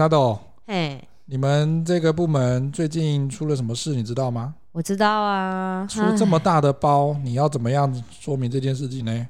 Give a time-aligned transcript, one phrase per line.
[0.00, 3.94] 沙豆，哎，你们这个部门最近出了什么事？
[3.94, 4.54] 你知道吗？
[4.72, 9.28] 我知道啊，出这么大的包，你要怎么样说明这件事情呢？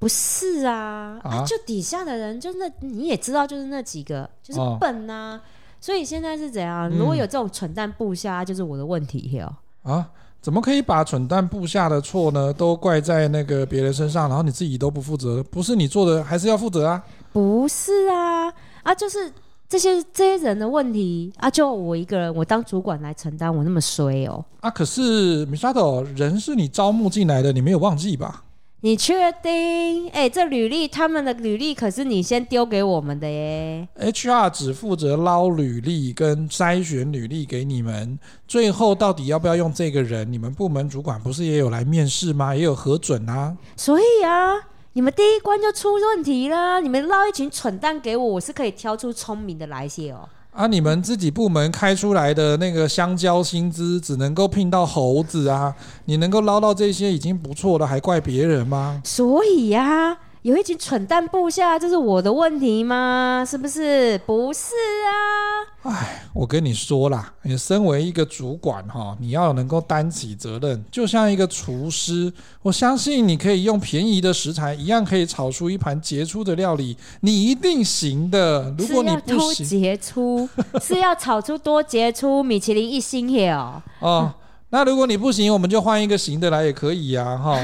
[0.00, 5.36] 不是啊，啊，啊就底下的人，就那你也知道，就是那几个，就是笨呐、啊。
[5.36, 5.40] 哦、
[5.80, 6.90] 所以现在是怎样？
[6.90, 9.54] 如果有这种蠢蛋部下，就是我的问题哟。
[9.84, 15.40] 啊，怎么可以把蠢蛋部下的错呢，都怪在那个别人身上，然后你自己都不负责？
[15.44, 17.00] 不是你做的，还是要负责啊？
[17.32, 19.32] 不是啊，啊，就是
[19.70, 24.44] 这些这些人的问题啊，就我一个人，我当主管来承担，我那么衰哦。
[24.58, 28.42] 啊，可是米沙豆，人是你招募进来的，你没有忘记吧？
[28.80, 30.08] 你确定？
[30.08, 33.86] 哎、欸，这履历，他们的履历可是你先丢给我们的耶。
[33.96, 38.18] HR 只负责捞履历跟筛选履历给你们，
[38.48, 40.32] 最后到底要不要用这个人？
[40.32, 42.56] 你们部门主管不是也有来面试吗？
[42.56, 43.56] 也有核准啊。
[43.76, 44.54] 所以啊，
[44.92, 46.80] 你们第一关就出问题啦。
[46.80, 50.28] 你们捞一群蠢蛋给我，我是可以挑出聪明的来些哦。
[50.50, 50.66] 啊！
[50.66, 55.72] 你们自己部门开出来的那个香蕉薪资只能够聘到猴子啊！
[56.06, 59.00] 你能够捞到这些已经不错了，还怪别人吗？
[59.04, 63.44] 所以呀、啊，有一群蠢蛋部下，这是我的问题吗？
[63.46, 64.18] 是不是？
[64.24, 64.72] 不是
[65.84, 65.92] 啊！
[65.92, 78.74] 哎，我跟你说啦，你身为一个主管哈，你要能够担起责任，就像一个厨师，我相信你可以用便宜的食材，一样可以炒出一盘杰出的料理，你一定行的。
[78.78, 80.48] 如果你不行，杰出
[80.80, 83.82] 是要炒出多杰出，米其林一星耶哦。
[84.00, 84.34] 哦，
[84.72, 87.58] 那如果你不行，我们就换一个行的来也可以呀， 哈。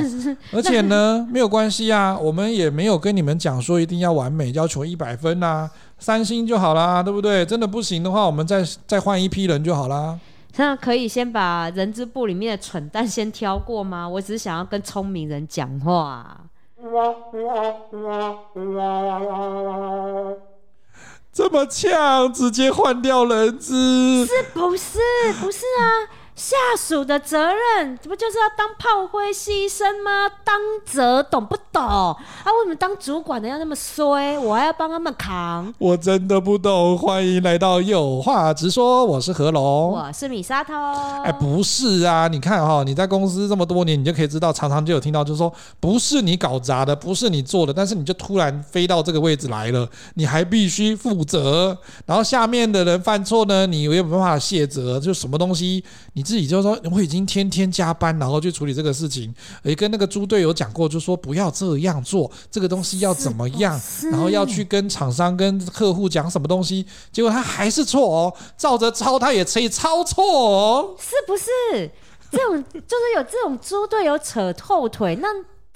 [0.53, 5.71] 而且呢，没有关系啊，我们也没有跟你们讲说一定要完美，要求一百分呐。
[5.99, 7.47] 三星就好啦，对不对？
[7.47, 10.19] 真的不行的话，我们再再换一批人就好啦。
[10.57, 14.09] 那可以先把人资部里面的蠢蛋先挑过吗？
[14.09, 16.41] 我只是想要跟聪明人讲话。
[21.33, 24.27] 这么呛，直接换掉人资？
[24.27, 24.99] 是不是？
[25.41, 26.26] 不是啊。
[26.37, 30.29] 下属的责任，这不就是要当炮灰牺牲吗？
[30.45, 30.55] 当
[30.85, 31.83] 责懂不懂？
[31.83, 32.15] 啊，
[32.45, 34.39] 为什么当主管的要那么衰？
[34.39, 35.73] 我还要帮他们扛？
[35.79, 36.97] 我真的不懂。
[36.99, 40.75] 欢迎来到有话直说，我是何龙，我是米沙头。
[41.25, 51.75] 哎，不是啊，你看哈、哦，你在公司这么多年，你就可以知道，常常就有听到，就是说不是你搞砸的，不是你做的，但是你就突然飞到这个位置来了，你还必须负责。
[52.05, 55.83] 然后下面的人犯错呢，你也没办法卸责，就什么东西
[56.13, 56.26] 你。
[56.27, 59.33] 自己就说我已经天天加班，然后去处理这个事情，
[59.63, 71.91] 也跟那个猪队友讲过，就说不要这样做，这个东西要怎么样，然后要去跟厂商、跟客户讲什么东西，结果他还是错哦，照着抄他也可以抄错哦，是不是？
[72.33, 75.29] 这种就是有这种猪队友扯后腿，那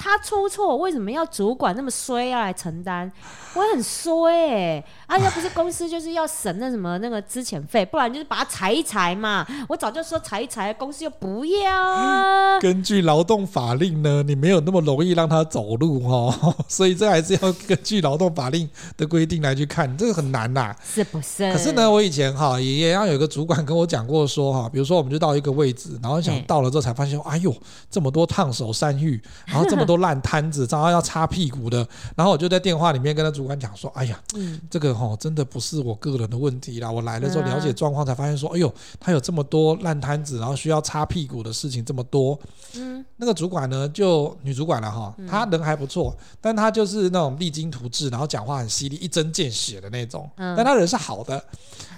[0.03, 3.13] 他出错，为什么要主管那么衰要来承担？
[3.53, 9.47] 我很衰哎、欸，啊，要不是公司就是要省那什么那个资遣费，不然就是把它裁一裁嘛。
[9.69, 12.59] 我早就说裁一裁，公司又不要啊。
[12.61, 16.33] 根据劳动法令呢，你没有那么容易让他走路哦，
[16.67, 18.67] 所以这还是要根据劳动法令
[18.97, 21.53] 的规定来去看，这个很难呐，是不是？
[21.53, 27.55] 可是呢，我以前哈也也要有一个主管跟我讲过说哈，比如说我们就到一个位置，然后想到了之后才发现，哎呦，
[27.91, 31.79] 这么多烫手山芋，然后这么多烂摊子，然后要擦屁股的，
[32.15, 33.31] 然后我就在电话里面跟他。
[33.31, 36.91] 主管讲说：“哎呀，嗯、这个哈真的不是我个人的问题啦。
[36.91, 42.39] 我来了之后了解状况，才发现说，哎呦，他有这么多烂摊子，然后需要擦屁股的事情这么多。
[42.75, 50.29] 嗯，那个主管呢，就女主管了哈，她人还不错，但她就是那种励精图治，然后讲话很犀利，一针见血的那种。
[50.37, 51.43] 但她人是好的，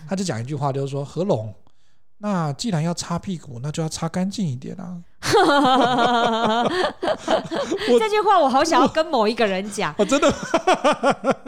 [0.07, 1.53] 她就讲一句话，就是说何龙，
[2.19, 4.99] 那既然要擦屁股，那就要擦干净一点啊。”
[7.99, 9.95] 这句话我好想要跟某一个人讲。
[9.97, 10.35] 我 真的，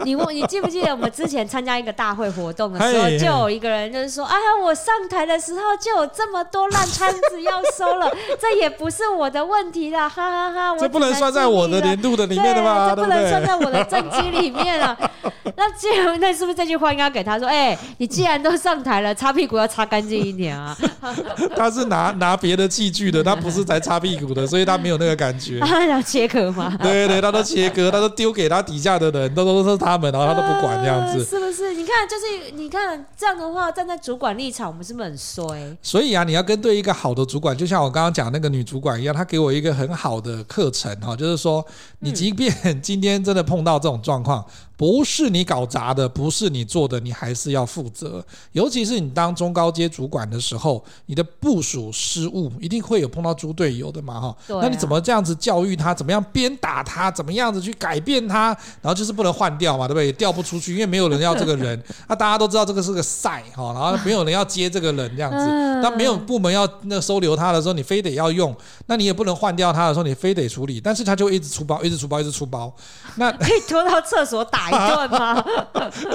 [0.04, 8.08] 你问你记不记得我们之前参加一个大会活动的时候，就有一个人就是说：“哎呀，我上台的时候就有这么多烂摊子要收了，
[8.40, 10.78] 这也不是我的问题啦，哈哈哈！
[10.78, 12.94] 这不能算在我的年度的里面的吗？
[12.94, 14.96] 这不能算在我的政绩里面了。
[15.56, 17.48] 那既然那是不是这句话应该给他说？
[17.48, 20.76] 哎，你既然都上台了，擦屁股要擦干净一点啊。
[21.56, 23.63] 他是拿拿别的器具的，他不是。
[23.64, 25.58] 在擦屁股的，所以他没有那个感觉。
[25.66, 26.76] 他要切割吗？
[26.82, 31.24] 对对，他都切割，他都丢给他底下的人，都都是他们，然后他都不管这样子。
[31.24, 31.74] 是不是？
[31.74, 35.76] 你看，就是你看这样的话，站在主管立场，我们是不是很衰？
[35.82, 41.64] 所以啊，你要跟对一个好的主管，就像我刚刚讲那个女主管一样，她给我一个很好的课程哈，就是说，
[42.00, 42.52] 你即便
[42.82, 44.44] 今天真的碰到这种状况。
[44.76, 48.22] 不是你搞砸的，不是你做的，你还是要负责。
[48.50, 54.36] 尤其是你当中高阶主管的时候，你的部署失误，一定会有碰到猪队友的嘛，哈。
[54.60, 55.94] 那你怎么这样子教育他？
[55.94, 57.10] 怎么样鞭打他？
[57.10, 58.48] 怎么样子去改变他？
[58.82, 60.06] 然后就是不能换掉嘛，对不对？
[60.06, 61.82] 也调不出去，因为没有人要这个人。
[62.08, 65.46] 那、 啊、大家都知道这个是个赛哈，然后没有人要接这个人这样子。
[65.82, 68.54] 那没有部门要那收留他的时候，你非得要用，
[68.86, 70.80] 那你也不能换掉他的时候，你非得处理。
[70.80, 72.74] 但是他就一直出包，一直出包，一直出包。
[73.16, 75.44] 那 可以拖到厕所打一顿吗？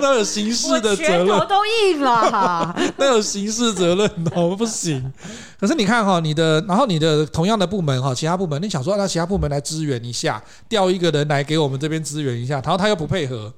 [0.01, 2.75] 那有刑事的责任，拳头都硬了。
[2.97, 5.11] 那有刑事责任哦，不行。
[5.59, 13.51] 可是你看哈，你的，然后你的同样的部门哈，其他部门，你想说让其他部门来支援一下，调一个人来给我们这边支援一下，然后他又不配合，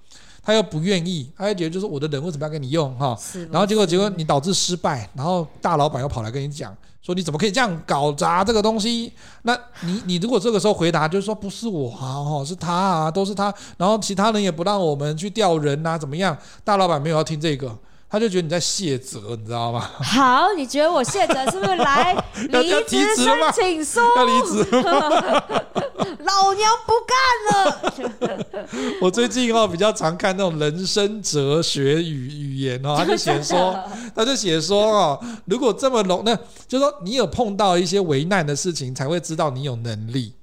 [0.43, 3.17] 他又不愿意，他又觉得就是我的人为什么要给你用哈？
[3.49, 6.75] 然后结果结果你导致失败，然后大老板又跑来跟你讲。
[7.03, 9.11] 说你怎么可以这样搞砸这个东西？
[9.41, 16.37] 那你你如果这个时候回答就是说不是我啊，哦是他啊，都是他，然后其他人也不让我们去调人啊，怎么样？
[16.63, 17.75] 大老板没有要听这个，
[18.11, 19.89] 他就觉得你在卸责，你知道吗？
[20.03, 22.13] 好，你觉得我卸责是不是来
[22.51, 24.01] 离职申请书？
[24.17, 25.43] 要离职吗？
[26.19, 27.15] 老娘不干
[27.63, 28.65] 了。
[29.01, 33.79] 我最近哦比较常看那种人生哲学语语言哦，他就写说，
[34.13, 36.35] 他就写说哦，如果这么容，那
[36.67, 40.33] 就是说你有碰到一些危难的事情，才会知道你有能力。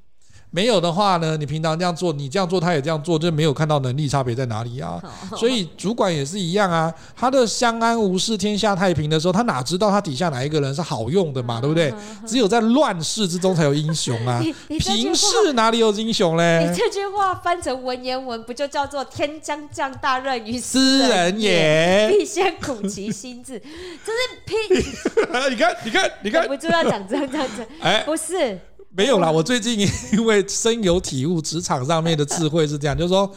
[0.50, 4.98] 没有的话呢，你平常这样做，你这样做，他也这样做，就没有看到能力差别在哪里啊。
[5.36, 11.60] 所以主管也是一样啊，他的相安无事、天下太平的时候，他哪知道他底下哪一个人是好用的嘛？
[11.60, 11.92] 对不对？
[12.26, 16.66] 只有在乱世之中才有英雄啊， 平世哪里有英雄嘞？
[16.66, 23.60] 你这句话翻成文言文，不就叫做“天将降大任于斯人也，必先苦其心志”？
[24.02, 24.56] 这是拼。
[25.50, 27.66] 你看，你看，你看，忍不住要讲这样这样子。
[27.80, 28.58] 哎，不是。
[28.98, 29.78] 没有啦，我最近
[30.12, 33.32] 因为深有体悟，职场上面的智慧是这样，就是说，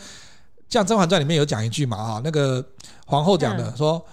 [0.68, 2.66] 像《甄嬛传》里面有讲一句嘛，哈，那个
[3.06, 4.04] 皇后讲的说，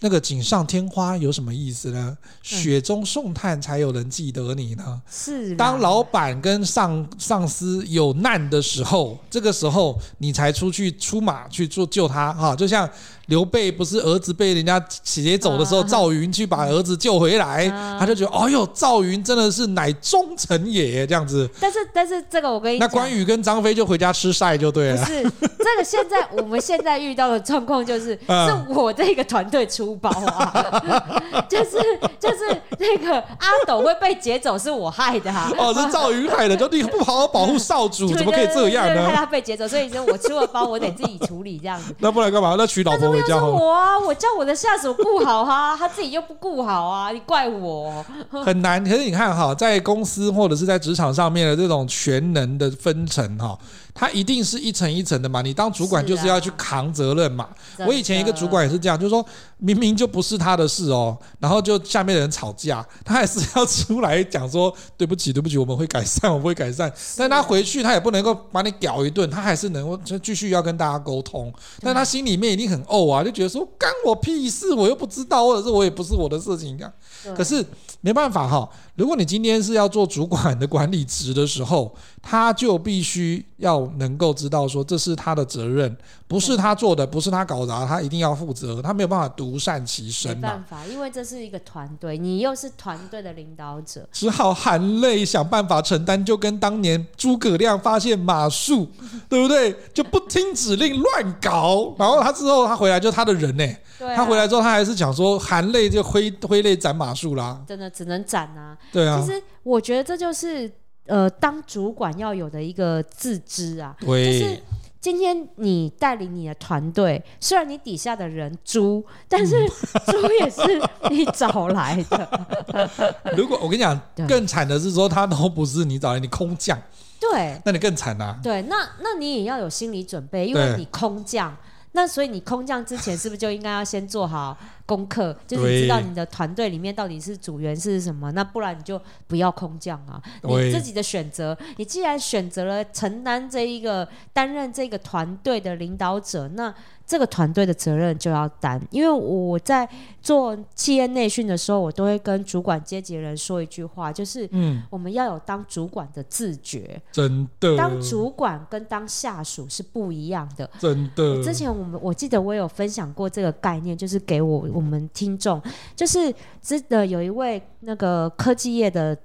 [0.00, 2.16] 那个锦上添花有什么意思呢？
[2.40, 5.02] 雪中送炭才有人记得你呢。
[5.10, 12.88] 是，当老板跟上上司有难的时候，这个时候你才出去出马去做救他，哈，就像。
[13.26, 17.68] 刘备不是儿子被人家劫走的时候，赵云去把儿子救回来，
[17.98, 21.48] 他就觉得，哎呦，赵云真的是乃忠臣也，这样子。
[21.60, 24.98] 但是，但是这个我跟你讲，那关羽跟张飞就回家吃晒就对了。
[24.98, 30.82] 不是，这个现在我们现在遇到的状况就是， 是我这个团队出包啊，
[31.48, 31.78] 就是
[32.20, 35.50] 就是那个阿斗会被劫走，是我害的哈。
[35.56, 39.06] 哦，是赵云害的，就你不好好保护少主， 怎么可以这样呢？
[39.06, 41.94] 害他被劫走，所以说我出了包，我得自己处理这样子。
[42.00, 42.54] 那不然干嘛？
[42.58, 43.13] 那娶老婆？
[43.20, 43.98] 又是我啊！
[43.98, 47.10] 我叫我的下属顾好哈， 他自己又不顾好啊！
[47.10, 48.04] 你怪我？
[48.44, 48.82] 很难。
[48.84, 53.58] 可是你看哈，在公司或者是在职场上面的这种全能的分层哈。
[53.94, 57.48] 他一定是一层一层的嘛，你当主管就是要去扛责任嘛。
[57.86, 59.24] 我以前一个主管也是这样，就是说
[59.58, 66.92] 明明就不是他的事哦，然后就下面的人吵架，他还是要出来讲说对不起，对不起，我们会改善， 我们会改善。
[67.16, 71.52] 但他回去他也不能够把你屌一顿，他还是能够就继续要跟大家沟通。
[71.80, 76.92] 但他心里面一定很怄啊，就觉得说干我屁事，我又不知道，或者是我也不是我的事情这样。
[77.36, 77.64] 可是
[78.00, 85.96] 没办法哈，如果你今天是要做主管的管理职的时候，他就必须要能够知道说，这是他的责任，
[86.26, 90.34] 不是他做的，不是他搞砸，他一定要负责，他没有办法独善其身。
[90.36, 98.86] 没办法，因为这是一个团队，你又是团队的领导者，只好含泪想办法承担，就跟当年诸葛亮发现马谡，
[99.28, 99.74] 对不对？
[99.92, 103.64] 就不听指令乱搞， 然后他之后他回来就他的人呢。
[104.00, 108.76] 啊、他回来之后，他还是讲说含泪就挥挥泪斩马谡啦，真的只能斩啊。
[108.92, 110.70] 对啊，其实我觉得这就是
[111.06, 113.96] 呃，当主管要有的一个自知啊。
[114.00, 114.62] 对，就是
[115.00, 119.68] 今天你带领你的团队，虽然你底下的人猪，但是
[120.06, 120.62] 猪也是
[121.10, 122.46] 你找来的。
[123.36, 126.80] 如果我跟你讲，更惨的是说他都不是你找来，你空降。
[127.20, 128.38] 对，那你更惨啊。
[128.42, 131.54] 对，那那你也要有心理准备，因为你空降。
[131.92, 135.36] 那所以你空降之前是不是就应该要先做好功课？
[135.46, 138.30] 就是你知道你的团队里面到底是组员是什么？
[138.32, 140.22] 那不然你就不要空降啊！
[140.42, 146.74] 你自己的选择，你既然选择了承担这一个担任这个团队的领导者，那。
[147.06, 149.86] 这个团队的责任就要担，因为我在
[150.22, 161.42] 做企业内训的时候，我都会跟主管阶级的人说一句话，就是，嗯，我们要有当主管的自觉，真的，当主管跟当下属是不一样的，真的。
[161.42, 165.62] 之前我们我记得我有分享过这个概念，就是给我我们听众，
[165.94, 169.16] 就是真的有一位那个科技业的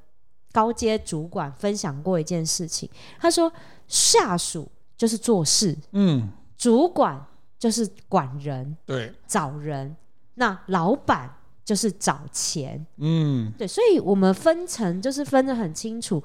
[0.51, 2.89] 高阶主管分享过一件事情，
[3.19, 3.51] 他说
[3.87, 7.25] 下属就是做事，嗯，主管。
[7.59, 9.93] 就是管人，对，找人。
[10.35, 11.29] 那老板
[11.65, 12.87] 就是找钱。
[12.95, 16.23] 嗯，对，所以我们分层就是分得很清楚。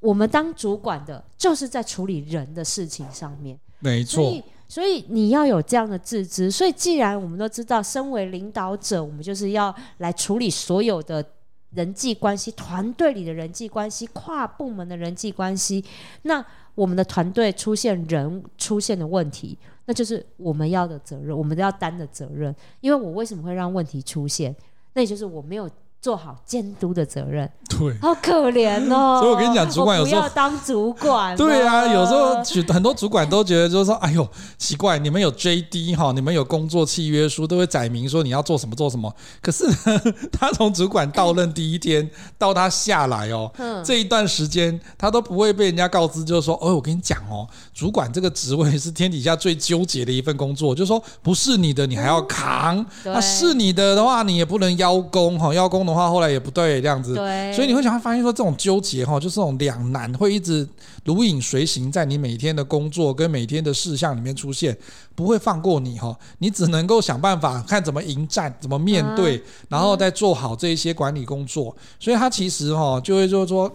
[0.00, 3.56] 我们当主管的，就是在处理人的事情上面。
[3.78, 4.24] 没错。
[4.24, 6.50] 所以所以你要有这样的自知。
[6.50, 11.24] 所以既然我们都知道，身为领导者，我们就是要来处理所有的
[11.70, 15.84] 人际关系、团队里的人际关系、跨部门的人际关系。
[16.22, 16.44] 那
[16.74, 22.54] 我们的团队出现人出现的问题，那就是我们要的责任，我们都要担的责任。
[22.80, 24.54] 因为我为什么会让问题出现？
[24.94, 25.68] 那也就是我没有。
[25.98, 29.18] 做好监督的责任，对，好可怜哦。
[29.20, 31.36] 所以我跟你讲，主管有时候不要当主管。
[31.36, 32.36] 对啊，有时候
[32.72, 39.12] 很多主管都觉得，就是说，哎呦，奇怪，你们有 JD 哈，你们有工作契约书，都会载明说你要做什么做什么。
[39.42, 42.08] 可是呢， 他从主管到任第一天
[42.38, 43.50] 到他下来哦，
[43.84, 55.96] 这一段时间他都不会被人家告知，就是说，哦，我跟你讲哦，主管这个职位是天底下最纠结的一份工作，就是说不是你的你还要扛，那是你的的话你也不能邀功哈，邀功的。
[55.96, 60.68] 话后来也不对，这样子，对，所以你会想发现说，这种纠结哈，就是这种两难，会一直
[61.04, 64.76] 如影随形在你每天的工作跟每天的事项里面出现，
[65.14, 66.16] 不会放过你哈。
[66.38, 71.74] 你只能够想办法看怎么迎战，怎么面对，然后再做好这一些管理工作。
[71.98, 73.74] 所以他其实哈，就会就是说，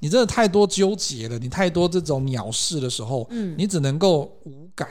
[0.00, 4.88] 你真的太多纠结了，你太多这种鸟事的时候，嗯，你只能够无感，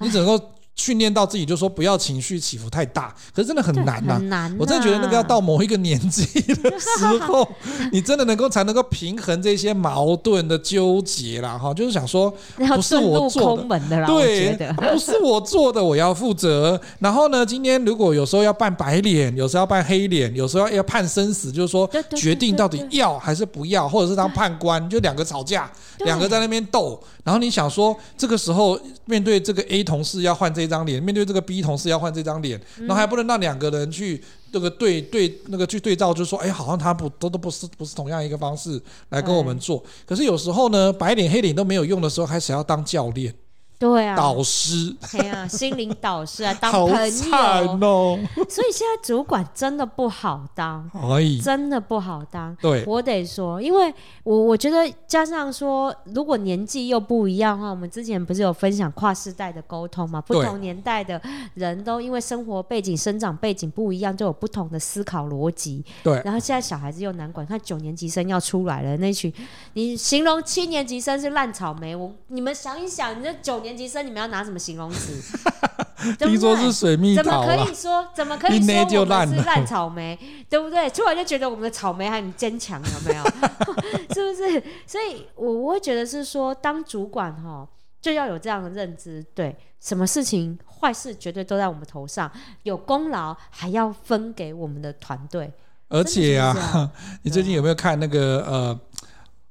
[0.00, 0.38] 你只能够。
[0.78, 4.14] 训练到自己就说不要情绪起伏太大，可是真的很难呐、啊。
[4.14, 4.56] 很难、啊。
[4.58, 7.46] 我真的觉得那个要到某一个年纪的时候，
[7.90, 11.58] 你真的能够才能够平衡这些矛盾的纠结啦。
[11.58, 11.74] 哈。
[11.74, 16.80] 就是想说，不是我做的，对，不是我做的，我要负责。
[17.00, 25.68] 然后呢，今天如果有时候要扮白脸，有时候要扮黑脸，有时候要判生死，就是说决定到底要还是不要，或者是当判官，就两个吵架，
[26.04, 27.02] 两个在那边斗。
[27.24, 30.67] 然后你想说，这个时候面对这个 A 同事要换这。
[30.68, 34.22] 张脸面对这个 B 同事要换这张脸，然后还不能让两个人去
[34.52, 39.82] 这个对对那个去对照，就是说，哎，好像他不都都不是不是同样一个方式来跟我们做。
[40.06, 43.34] 可是有时候呢，白脸黑脸都没有用的时候，还是要当教练。
[43.78, 48.18] 对啊，导师，对啊，心灵导师啊，当朋友，哦、
[48.48, 52.56] 所以现在主管真的不好当，可以，真的不好当。
[52.60, 53.94] 对，我得说，因为
[54.24, 60.20] 我我觉得加上说，如果年纪又不一样的话，我们之前不是有分享跨世代的沟通嘛？
[60.22, 61.22] 不同年代的
[61.54, 65.84] 人都因为生活背景、生长背景不一样，就有不同的思考逻辑。
[66.02, 69.32] 对，然后现在小孩子又难管，看九年级生要出来了，那群
[69.74, 73.67] 你形容七年级生是烂草莓，我你们想一想，你这九年。
[73.68, 75.38] 年级生，你们要拿什么形容词？
[76.18, 78.08] 听说是水蜜桃，怎么可以说？
[78.14, 80.18] 怎么可以说我们是烂草莓？
[80.48, 80.88] 对不对？
[80.88, 83.24] 突然就觉得我们的草莓还很坚强，有没有？
[84.14, 84.62] 是不是？
[84.86, 87.68] 所以我我会觉得是说，当主管哈，
[88.00, 89.22] 就要有这样的认知。
[89.34, 92.30] 对，什么事情坏事绝对都在我们头上，
[92.62, 95.52] 有功劳还要分给我们的团队。
[95.88, 96.90] 而且啊，
[97.22, 98.80] 你最近有没有看那个呃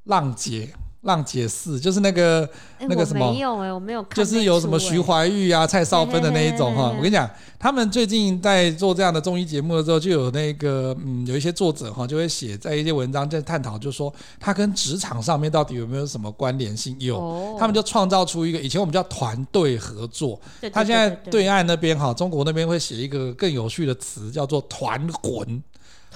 [0.05, 0.73] 浪姐？
[1.07, 2.47] 浪姐四就是那个
[2.81, 6.93] 那个什么，没有哎，我没有看，就是有什么徐怀钰啊、蔡少芬的那一种哈。
[6.95, 16.95] 我跟你讲，他们最近在做这样的综艺节目的时候，就有那个嗯，有一些作者哈，就会写在一些文章在探讨，就说他跟职场上面到底有没有什么关联性？
[16.99, 20.39] 有，他们就创造出一个以前我们叫团队合作，
[20.73, 25.63] 他现在对岸那边哈，中国那边会写一个更有趣的词，叫做团魂。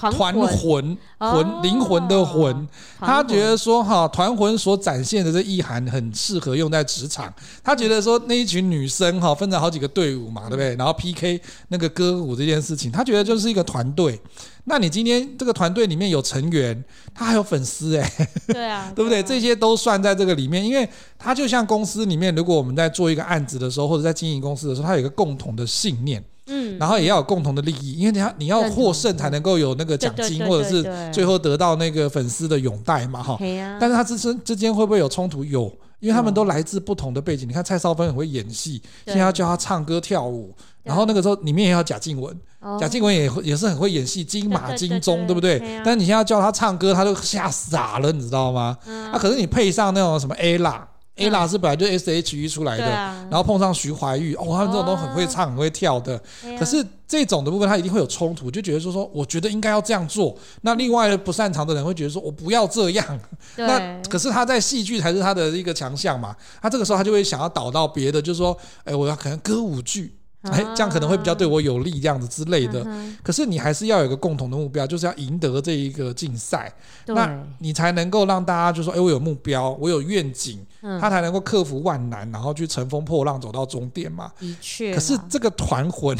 [0.09, 2.67] 团魂魂灵魂的魂，
[2.99, 7.31] 他觉得说哈，团魂所展现的这意涵很适合用在职场。
[7.63, 10.75] 他觉得说那一群女生哈，分成好几个队伍嘛，对不对？
[10.75, 14.19] 然后 PK 那个歌舞这件事情，他觉得就是一个团队。
[14.65, 16.83] 那你今天这个团队里面有成员，
[17.15, 19.21] 他还有粉丝哎、欸， 对啊，对不对？
[19.23, 26.23] 这些都算在这个里面，因为他就像公司里面，如果我们在做一个案子的时候，或者在经营公司的时候，他有一个共同的信念。
[26.51, 33.37] 嗯，然后也要有共同的利益，因为你要你要获胜才能够有那个奖金，或者是最后得到那个粉丝的拥戴嘛，哈。
[33.79, 35.43] 但是他之之之间会不会有冲突？
[35.45, 37.47] 有，因为他们都来自不同的背景。
[37.47, 40.53] 你看蔡少芬很会演戏，现在要教他唱歌跳舞，
[40.83, 42.35] 然后那个时候里面也要贾静雯，
[42.79, 45.59] 贾静雯也也是很会演戏，金马金钟，对不对？
[45.85, 48.77] 但是你现在要教他唱歌，他就吓傻了，你知道吗？
[49.11, 50.81] 啊，可是你配上那种什么 ella。
[51.17, 56.15] Ella 是本来就 S.H.E 出来的，啊、然后碰上徐怀钰，哦，他们这种都很会唱、很会跳的。
[56.15, 60.35] 哦、可是这种的部分，他一定会有冲突，就觉得说说，我觉得应该要这样做。
[60.61, 63.19] 那另外不擅长的人会觉得说，我不要这样。
[63.57, 66.35] 那可是他在戏剧才是他的一个强项嘛。
[66.61, 70.15] 他这个时候他就会想要导到别的，就是说，哎，我要可能歌舞剧。
[70.43, 72.85] 哎，这样可能会比较对我有利，这样子之类的。
[73.21, 76.73] 可是你还是要有一个共同的目标，就是要赢得这一个竞赛，
[77.05, 80.65] 那你才能够让大家就说：哎，我有目标，我有愿景，
[80.99, 84.31] 他才能够克服万难，然后去乘风破浪走到终点嘛。
[84.39, 84.93] 的确。
[84.95, 86.17] 可是这个团魂，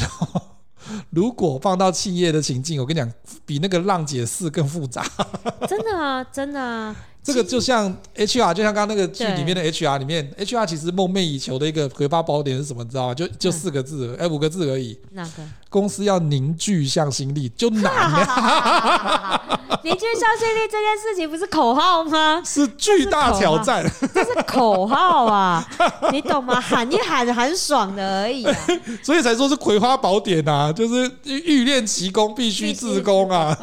[1.10, 3.12] 如果放到企业的情境，我跟你讲，
[3.44, 5.04] 比那个浪姐四更复杂。
[5.68, 6.94] 真的啊，真的啊。
[7.24, 12.82] 这个就像 HR，就像刚刚那个剧里面的 HR 里面，HR 其实梦寐以求的一个葵花宝典是什么？
[12.82, 13.14] 你知道吗？
[13.14, 14.98] 就就四个字，哎、嗯，五个字而已。
[15.12, 15.42] 哪个？
[15.68, 19.58] 公司要凝聚向心力，就难了。
[19.84, 22.42] 凝聚向心力这件事情不是口号吗？
[22.44, 23.88] 是巨大挑战。
[24.12, 25.64] 这是口号啊，
[26.10, 26.60] 你懂吗？
[26.60, 28.54] 喊一喊，很爽的而已、啊。
[29.02, 33.56] 所以才说是葵花宝典啊，就是欲练其功，必须自宫啊。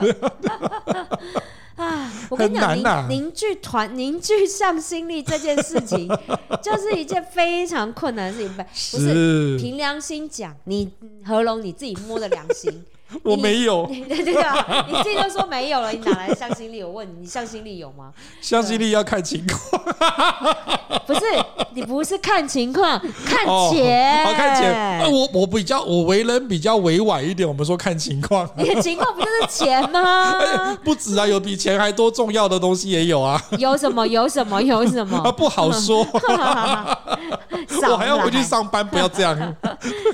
[1.89, 2.77] 啊，我跟你讲，
[3.09, 6.07] 凝凝聚团凝聚向心力这件事情，
[6.61, 8.65] 就是一件非常困难的事情。
[8.91, 10.91] 不是凭良心讲，你
[11.25, 12.83] 何龙你自己摸着良心。
[13.23, 16.83] 我没有， 对对啊，你自己都说没有了，你哪来的向心力？
[16.83, 18.11] 我问你，你向心力有吗？
[18.41, 19.83] 向心力要看情况，
[21.07, 21.21] 不是
[21.73, 25.11] 你不是看情况，看钱，好看钱。
[25.11, 28.47] 我我比较我为人比较委婉一点，我们说看情况。
[28.55, 30.35] 你的情况不就是钱吗？
[30.83, 33.41] 不止啊，有比钱还多重要的东西也有啊。
[33.57, 34.05] 有什么？
[34.07, 34.61] 有什么？
[34.61, 35.17] 有什么？
[35.25, 36.05] 啊，不好说。
[37.89, 39.35] 我还要回去上班，不要这样。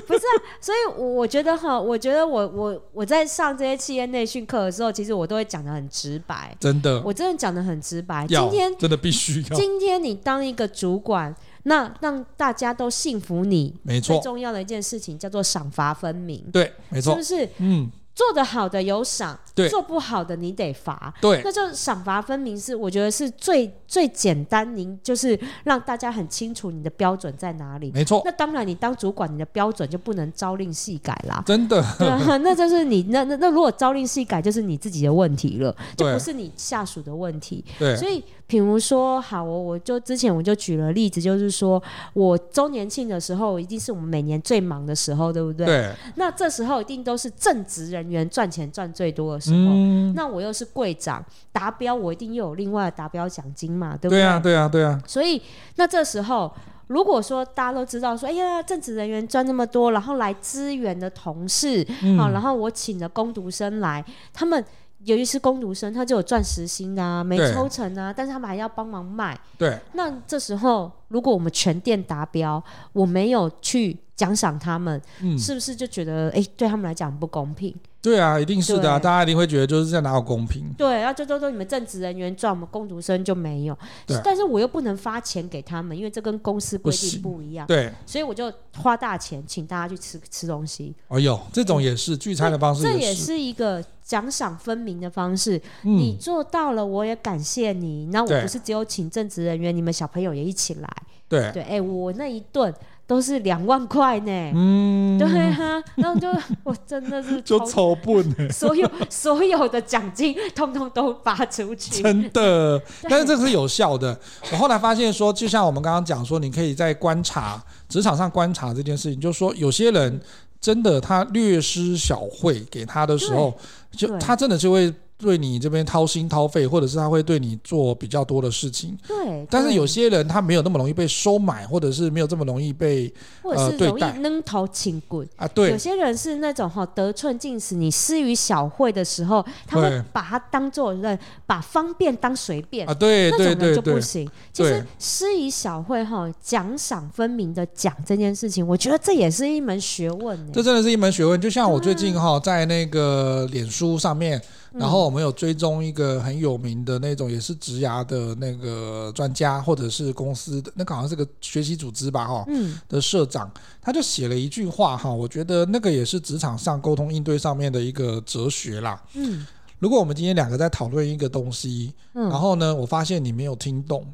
[0.06, 2.80] 不是啊，所以我觉得哈，我觉得我我。
[2.96, 8.26] 我在上这些企业内训课的时候，其实我都会讲的很直白，真的，我真的讲的很直白。
[8.26, 9.54] 今天真的必须要。
[9.54, 14.16] 今天你当一个主管，那让大家都信服你，没错。
[14.16, 17.48] 最重要的一件事情叫做赏罚分明，对，没错，是不是？
[17.58, 17.90] 嗯。
[18.16, 28.22] 做得好的有赏，对做不好的你得罚，对，那就赏罚分明是我觉得是最最简单，您就是让大家很清楚你的标准在哪里，没错。
[28.24, 31.84] 那当然，你当主管，你的标准就不能朝令夕改啦， 真的。
[31.98, 37.62] 对啊，那就是你那那那如果朝令夕改，就是你自己的问题了，就不是你下属的问题。
[37.78, 38.24] 对，所以。
[38.48, 41.82] 比如说，好，我我就之前我就举了例子，就是说
[42.14, 45.66] 我周年庆的时候，一定是我们每年最忙的时候，对不对？
[45.66, 45.92] 对。
[46.14, 49.58] 那这时候一定都是正职人员赚钱赚最多的时候。
[49.58, 50.12] 嗯。
[50.14, 54.20] 那我又是柜长，达标我一定又有另外的达标奖金嘛，对不对？
[54.20, 55.00] 对啊，对啊，对啊。
[55.06, 55.40] 所以
[55.76, 56.52] 那这时候，
[56.88, 64.64] 如果说大家都知道说，哎呀，正职人员赚那么多，然后来支援的同事，嗯，然后我请了工读生来，他们。
[65.04, 69.38] 由于是工读生，他就有赚时薪的啊，没抽成啊，但是他们还要帮忙卖。
[69.56, 72.60] 对，那这时候如果我们全店达标，
[72.92, 77.72] 我没有去奖赏他们，嗯，是不是就觉得哎，对他们来讲不公平？
[78.06, 80.72] 对啊，一定是的啊，大家一定会觉得就是这样哪有公平？
[80.78, 83.76] 对，然后就都说你们正职人员赚，我们工读生就没有。
[84.06, 87.66] 对，但是我又不能发钱给他们，因为这跟公司规定不一样。
[87.66, 90.94] 对，所以我就花大钱请大家去吃吃东西。
[91.08, 93.84] 哦哟，这种也是聚餐的方式，这也是一个。
[94.06, 98.06] 奖赏分明的方式，嗯、你做到了，我也感谢你。
[98.12, 100.88] 那我不是只有请正职人员，你们小朋友也一起来。
[101.28, 102.72] 对对，哎、欸，我那一顿
[103.06, 104.52] 都是两万块呢。
[104.54, 106.28] 嗯，对哈、啊，然后就
[106.64, 112.80] 我真的是 就超笨， 所有所有的奖金通通都发出去，真的。
[113.08, 114.18] 但是这是有效的。
[114.52, 120.20] 我后来发现说，就像我们刚刚讲说，你可以在观察职场上观察这件事情，就是说有些人。
[120.58, 123.56] 真的，他略施小惠给他的时候，
[123.92, 124.92] 就他真的就会。
[125.18, 128.94] 对你这边掏心掏肺，或者是他会对你做比较多的事情。
[129.08, 133.10] 对，但是有些人他没有那么容易被收买，或者是没有这么容易被
[133.42, 135.48] 或者是容易扔头请滚啊。
[135.48, 142.92] 对，有些人是那种哈得寸进尺，你施于小惠的时候，他会把它当做人，把方便当随便啊。
[142.92, 144.28] 对对对，就不行。
[144.52, 150.52] 其实施于小惠哈，奖赏分明的讲这件事情，我觉得这也是一门学问。
[150.52, 151.40] 这真的是一门学问。
[151.40, 154.38] 就像我最近哈在那个脸书上面。
[154.78, 169.46] 然后我们有追踪一个很有名的那种，也是职涯的那个专家，或者是公司的那个好像是个学习组织吧，哈，嗯，的社长，他就写了一句话，哈，我觉得那个也是职场上沟通应对上面的一个哲学啦，嗯，
[169.78, 174.06] 如果我们今天两个在讨论一个东西，然后呢，我发现你没有听懂。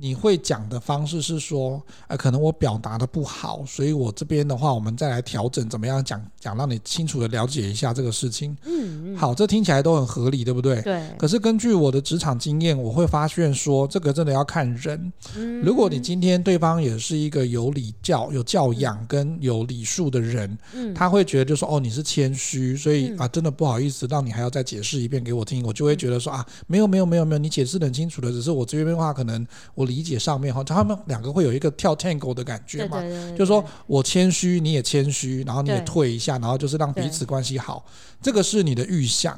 [0.00, 8.56] 你会讲的方式是说，呃，可能我表达的不好，所以我这边的话，我们再来调整，怎么样讲讲，让你清楚的了解一下这个事情。
[8.64, 10.80] 嗯，嗯，好，这听起来都很合理，对不对？
[10.80, 11.02] 对。
[11.18, 15.12] 可是根据我的职场经验，我会发现说，这个真的要看人。
[15.36, 15.60] 嗯。
[15.60, 29.89] 如果你今天对方也是一个有礼教、有教养跟有礼数的人，嗯，他会觉得就说，哦，你是谦虚，所以啊，真的不好意思，让你还要再解释一遍给我听，我就会觉得说啊，没有没有没有没有，你解释得很清楚的，只是我这边的话，可能我。
[29.90, 33.02] 理解上面哈，他们两个会有一个跳 tango 的感觉嘛？
[33.32, 37.84] 就是说我谦虚，你也谦虚，然后你也退一下，然后就是让彼此关系好。
[38.22, 39.36] 这个是你的预想。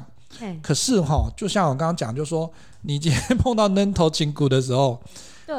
[0.61, 4.99] 可是哈，就像我刚刚讲，就是说你今天碰到扔头倾骨的时候，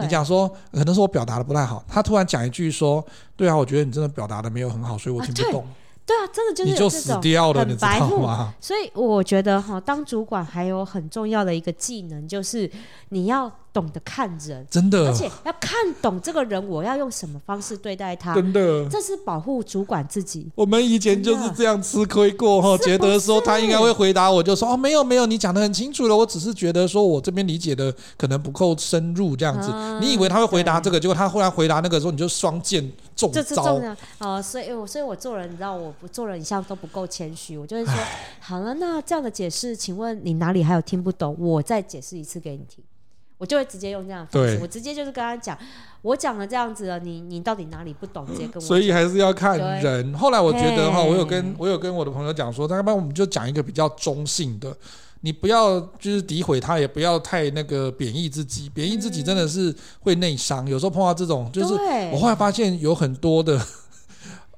[0.02, 3.04] 你讲说可能是我表达的不太好，他突然讲一句说
[3.36, 5.64] ：“对啊，我觉得你真的表达的没有很好，所以我听不懂。”
[6.06, 8.52] 对啊，真的就是你就死掉了，你知道吗？
[8.60, 12.70] 所以我觉得哈，当主管还有很重要的一个技能，就是
[13.08, 20.48] 你要懂得看人，真的，而且要看懂这个人，我要用什么方式对待他，真的，这是保护主管自己。
[20.54, 32.80] 我们以前就是这样吃亏过哈，觉得说他应该会回答我，就说哦，没有没有，你讲的很清楚了，我只是觉得说我这边理解的可能不够深入，这样子，嗯、你以为他会回答这个，结果他后来回答那个时候，你就双剑
[33.16, 33.42] 中招。
[33.42, 33.96] 这是重要。
[34.18, 37.92] 哦，所以，我所以我做人，你知道，我不做人一向都不够谦虚，我就会说，
[38.38, 41.34] 好了，那这样的解释，请问你哪里还有听不懂？
[41.40, 42.84] 我再解释一次给你听。
[43.36, 45.58] 我就会直接用这样的方式，我直接就是跟他讲，
[46.02, 48.24] 我讲了这样子了，你你到底哪里不懂？
[48.26, 48.60] 直接跟我。
[48.60, 50.14] 所以还是要看人。
[50.14, 54.74] 后来我觉得哈，我有跟我有跟我的朋友讲说，那要不然我们就讲一个比较中性的，
[55.22, 60.66] 你不要就是诋毁他，也不要太那个贬义自己，贬义自己真的是会内伤。
[60.68, 61.74] 有时候碰到这种，就是
[62.12, 63.60] 我后来发现有很多的。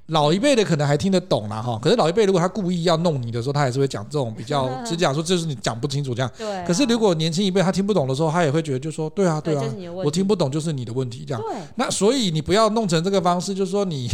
[0.08, 6.30] 老一辈的可能还听得懂啦哈，可是老一辈如果他故意要弄你的时候，他还是会讲这种比较，只 讲说就是你讲不清楚这样。
[6.38, 6.64] 对。
[6.64, 9.64] 可是如果年轻一辈他听不懂的时候，他也会觉得就说对啊对啊，
[10.04, 11.42] 我听不懂就是你的问题这样。
[11.42, 11.56] 对。
[11.74, 14.08] 那所以你不要弄成这个方式，就是说你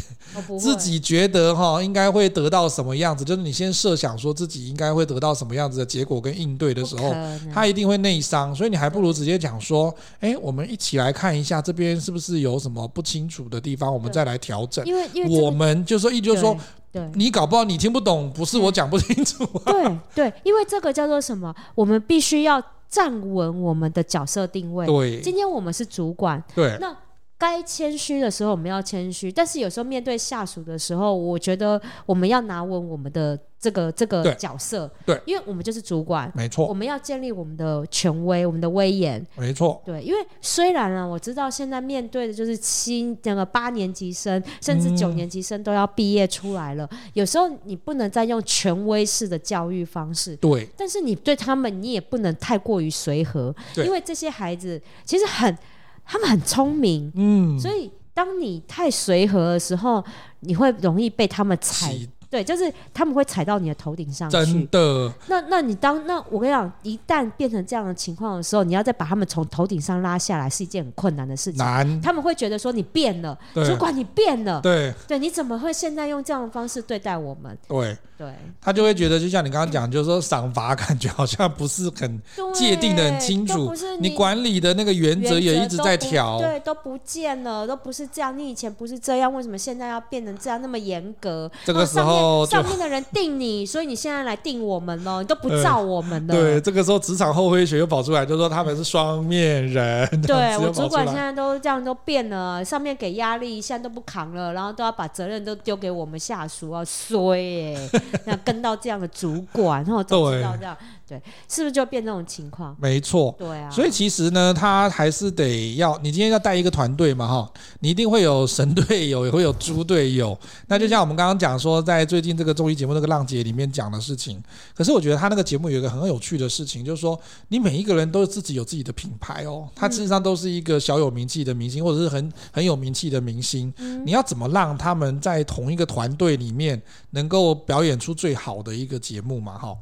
[0.59, 7.14] 自己觉得哈应该会得到什么样子，就是你先设想说自己应该会得到什么样子的结果跟应对的时候，
[7.52, 8.55] 他一定会内伤。
[8.55, 14.83] 所以你还不如直接讲说，哎，我们一起来看一下这边是不是有什么不清楚的地方，我们再来调整。
[14.87, 15.82] 因为因为我们。
[15.85, 16.57] 就说意就是说，
[16.90, 19.73] 对，你搞不好你听不懂，不是我讲不清楚啊。
[19.73, 21.55] 对对，因为这个叫做什么？
[21.75, 24.87] 我们必须要站稳我们的角色定位。
[24.87, 26.42] 对，今天我们是主管。
[26.55, 26.97] 对，那。
[27.42, 55.59] 该谦虚的时候我们要谦虚，但是有时候面对下属的时候，我觉得我们要拿稳我们的这个这个角色，对，因为我们就是主管，没错，我们要建立我们的权威，我们的威严，没错，对，因为虽然啊，我知道现在面对的就是七那个八年级生，甚至九年级生都要毕业出来了，嗯，有时候你不能再用权威式的教育方式，对，但是你对他们你也不能太过于随和，因为这些孩子其实很。
[56.05, 60.05] 他们很聪明，嗯，所以当你太随和的时候，
[60.41, 61.97] 你会容易被他们踩。
[62.33, 64.38] 对，就是他们会踩到你的头顶上去。
[64.38, 65.12] 真的。
[65.27, 71.59] 那那你当那我跟你讲，一旦变成这样的情况的时候，你要再把他们从头顶上拉下来，是一件很困难的事情。
[71.59, 72.01] 难。
[72.01, 74.62] 他们会觉得说你变了，主管你变了。
[74.62, 74.95] 对。
[75.07, 77.55] 对，你怎么会现在用这样的方式对待我们？
[77.68, 77.99] 对。
[78.16, 78.33] 对。
[78.62, 82.18] 他就会觉得，就像你刚刚讲，就是说赏罚感觉好像不是很
[82.55, 83.68] 界定的很清楚。
[83.68, 84.09] 不是你。
[84.09, 86.38] 你管理的那个原则也一直在调。
[86.38, 88.37] 对，都不见了，都不是这样。
[88.38, 91.51] 你以前不是这样，为什么现在要变成这样那么严格？
[91.66, 92.21] 这个时候。
[92.50, 95.20] 上面的人定你，所以你现在来定我们喽？
[95.20, 96.35] 你都不照我们的。
[96.35, 100.08] 对，这个时候职场后灰学又跑出来，就说他们是双面人。
[100.22, 107.90] 对， 我主管现在都这样都变了，上面给压力，现在都不扛了，然后都要把责任都丢给我们下属啊，衰耶！
[108.24, 110.76] 那跟到这样的主管，然后都知道这样。
[111.12, 112.75] 对，是不是就变这种情况？
[112.81, 113.68] 没错，对啊。
[113.70, 120.38] 所以其实呢，他还是得要你今天要带一个团队嘛，哈，你一定会有神队友，也会有猪队友。
[120.68, 124.42] 那就像我们刚刚讲说，在最近这个综艺节目那个浪姐里面讲的事情。
[124.75, 133.70] 可是我觉得他那个节目有一个很有趣的事情，就是说你每一个人都是自己有自己的品牌哦，他事实上都是一个小有名气的明星，或者是很很有名气的明星。
[134.07, 139.59] 你要怎么让他们在同一个团队里面能够表演出最好的一个节目嘛？
[139.59, 139.77] 哈。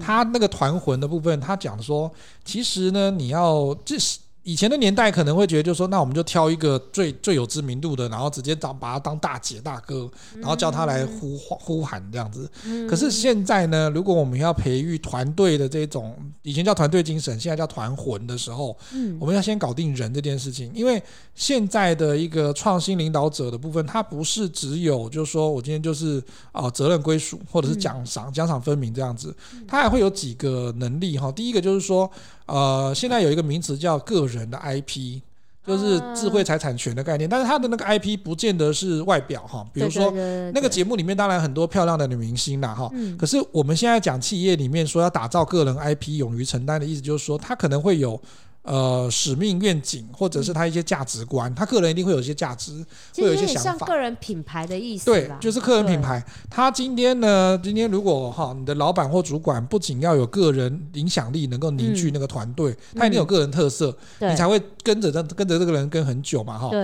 [0.00, 2.12] 他那个团魂的部分，他讲说，
[2.44, 4.18] 其实呢，你要这是。
[4.44, 12.48] 以前的年代可能会觉得，就是说，那我们就挑一个最最有知名度的，然后直接当把他当大姐大哥，然后叫他来呼呼喊这样子。
[12.86, 18.76] 可是现在呢，如果我们要培育团队的这种，以前叫团队精神，现在叫团魂的时候，
[19.18, 20.70] 我们要先搞定人这件事情。
[20.74, 21.02] 因为
[21.34, 29.34] 现在的一个创新领导者的部分，他不是只有就是说我今天就是啊责任归属或者是奖赏奖赏分明这样子，
[29.66, 31.32] 他还会有几个能力哈。
[31.32, 32.10] 第一个就是说。
[32.46, 35.20] 呃，现在有一个名词叫个人的 IP，
[35.66, 37.28] 就是智慧财产权的概念。
[37.28, 40.10] 但是他的那个 IP 不见得是外表哈，比如说
[40.52, 42.90] 那个节目里面当然很多漂亮的女明星啦哈。
[43.18, 48.20] 可是我们现在讲企业里面说要打造个人 IP，勇于承担的意思就是说，他可能会有。
[48.64, 52.72] 呃，使命愿景，或者是他一些价值观，嗯、他个人一定会有一些价值，
[53.14, 53.86] 会有一些想法。
[53.86, 55.04] 像个人品牌的意思。
[55.04, 56.24] 对，就是个人品牌。
[56.48, 66.70] 他今天呢，今天如果哈，你的老板或主管不仅要有个人影响力，能够凝聚那个团队，嗯、他一定有个人特色，嗯、你才会跟着这跟着这个人跟很久嘛哈。
[66.70, 66.80] 对。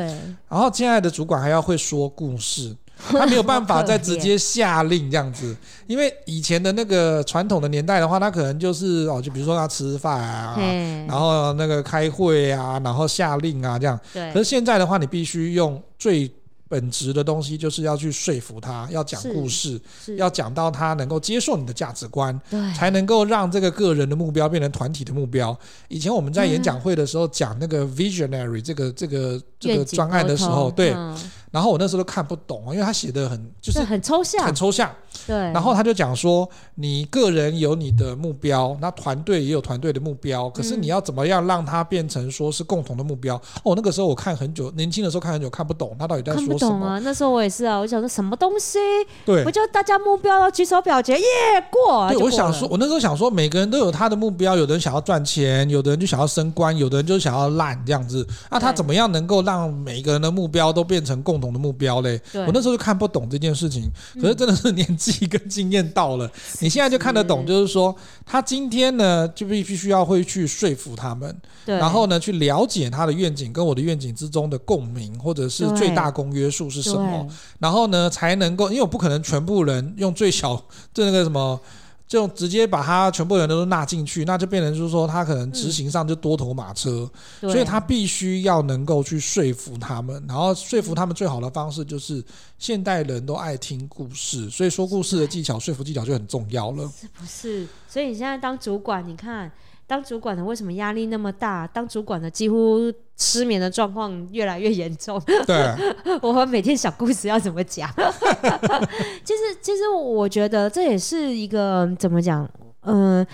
[0.48, 2.76] 然后，亲爱的主管还要会说故事。
[3.10, 10.56] 他没有办法再直接下令这样子，因为以前的那个传统的年代的话，他可能就是哦，就比如说他吃饭啊，
[11.08, 13.98] 然后那个开会啊，然后下令啊这样。
[14.12, 14.32] 对。
[14.32, 16.30] 可是现在的话，你必须用最
[16.70, 19.80] 本质的东西就是要去说服他，要讲故事，
[20.16, 22.40] 要讲到他能够接受你的价值观，
[22.76, 25.59] 才能够让这个个人的目标变成团体的目标。
[25.88, 30.94] 以前我们在演讲会的时候讲那个 visionary 这个这个这个专案的时候，对。
[31.50, 34.94] 然后我那时候都看不懂，因为他写的很就是很抽象，很抽象。
[35.26, 35.37] 对。
[35.37, 43.40] 然后他就讲说，你个人有你的目标，那团队也有团队的目标，可是你要怎么样让它变成说是共同的目标？
[43.64, 46.48] 哦，那个时候我看很久，年轻的时候看很久看不懂，他到底在说什么？
[46.48, 46.98] 看不懂啊！
[47.04, 48.78] 那时候我也是啊，我想说什么东西？
[49.24, 51.24] 对，不就大家目标要举手表决，耶
[51.70, 52.09] 过。
[52.09, 58.26] 对，我想说，我那时候想说，每个人都有他的目标，有的人想要赚钱，有的人就想要升官，有的人就想要烂这样子。
[58.50, 62.20] 那他怎么样能够让每一个人的目标都变成共同的目标嘞？
[62.33, 67.94] 对我那时候就看不懂这件事情，可是真的是年纪跟经验到了，嗯、你现在就看得懂，就是说
[68.24, 77.26] 他今天呢就必必须要会去说服他们，然后呢去了解他的愿景跟我的愿景之中的共鸣，或者是最大公约数是什么，
[77.58, 80.56] 然后呢才能够，因为我不可能全部人用最小
[80.92, 81.60] 就那个什么。
[82.10, 87.08] 就直接把他全部人都纳进去，那就变成就是说他可能执行上就多头马车，
[87.40, 92.20] 嗯、所以他必须要能够去说服他们，然后说服他们最好的方式就是
[92.58, 96.90] 现代人都爱听故事，所以说故事的技巧、说服技巧就很重要了。
[97.00, 97.68] 是不是？
[97.88, 99.48] 所以你现在当主管，你看。
[99.90, 101.66] 当主管的为什么压力那么大？
[101.66, 102.79] 当主管的几乎
[103.16, 105.20] 失眠的状况越来越严重。
[105.44, 105.74] 对，
[106.22, 107.90] 我们每天小故事要怎么讲？
[109.24, 112.48] 其实，其实我觉得这也是一个怎么讲？
[112.83, 113.26] 嗯、呃，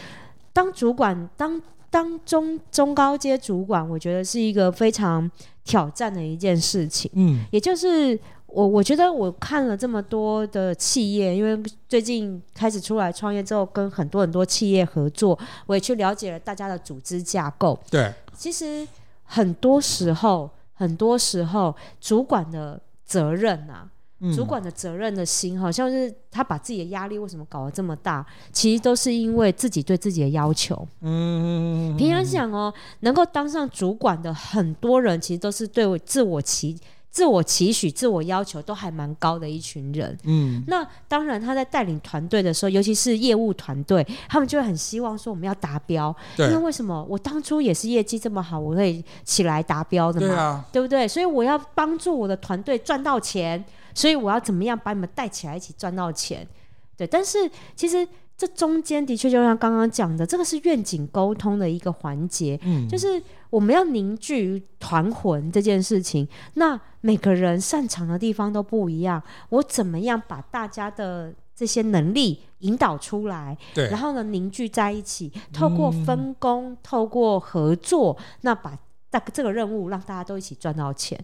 [0.55, 5.31] 当主管，当当中中高阶主管，我觉得是一个非常
[5.62, 7.11] 挑战的一件事情。
[7.14, 8.19] 嗯，也就是。
[8.57, 17.79] 我我觉得我看了这么多的企业，因为最近开始出来创业之后，跟很多很多企业合作，我也去了解了大家的组织架构。
[17.90, 18.88] 对，其实
[19.25, 23.87] 很多时候，很多时候，主管的责任啊，
[24.21, 28.25] 嗯、主管的责任的心，好像是他把自己的压力为什么搞得这么大？
[28.53, 30.88] 其实都是因为自己对自己的要求。
[31.03, 36.75] 嗯，平常想哦，能够当上主管的很多人，其实都是对我自我期。
[37.11, 47.07] 自我期许、自我要求都还蛮高的一群人，嗯，那当然他在带领团队的时候，尤其是业务团队，他们就会很希望说我们要达标，对因为为什么？
[47.09, 51.09] 我当初也是业绩这么好，我会起来达标的嘛，对啊，对不对？
[51.09, 53.64] 所以我要帮助我的团队赚到钱，
[53.95, 56.47] 所以我要怎么样把你们带起来一起赚到钱？
[56.97, 58.07] 对，但是其实。
[58.38, 63.19] 这中间的确就像刚刚讲的，这个是愿景沟通的一个环节，嗯，就是
[63.50, 66.26] 我们要凝聚团魂这件事情。
[66.54, 73.56] 那每个人擅长的地方都不一样，我怎么样把大家的这些能力引导出来？
[73.74, 78.76] 对，然后呢，凝聚在一起，透过分工，嗯、透过合作，那把
[79.11, 81.18] 大这个任务让大家都一起赚到钱。